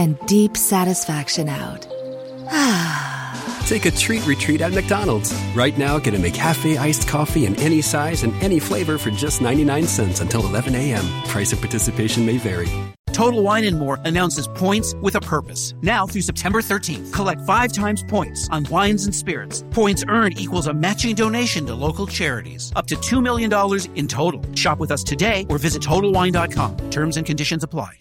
[0.00, 1.86] And deep satisfaction out.
[3.66, 5.32] Take a treat retreat at McDonald's.
[5.54, 9.40] Right now, get a McCafe iced coffee in any size and any flavor for just
[9.40, 11.04] 99 cents until 11 a.m.
[11.26, 12.68] Price of participation may vary.
[13.12, 15.74] Total Wine and More announces points with a purpose.
[15.82, 19.62] Now through September 13th, collect five times points on wines and spirits.
[19.70, 22.72] Points earned equals a matching donation to local charities.
[22.74, 23.52] Up to $2 million
[23.94, 24.42] in total.
[24.54, 26.90] Shop with us today or visit TotalWine.com.
[26.90, 28.00] Terms and conditions apply.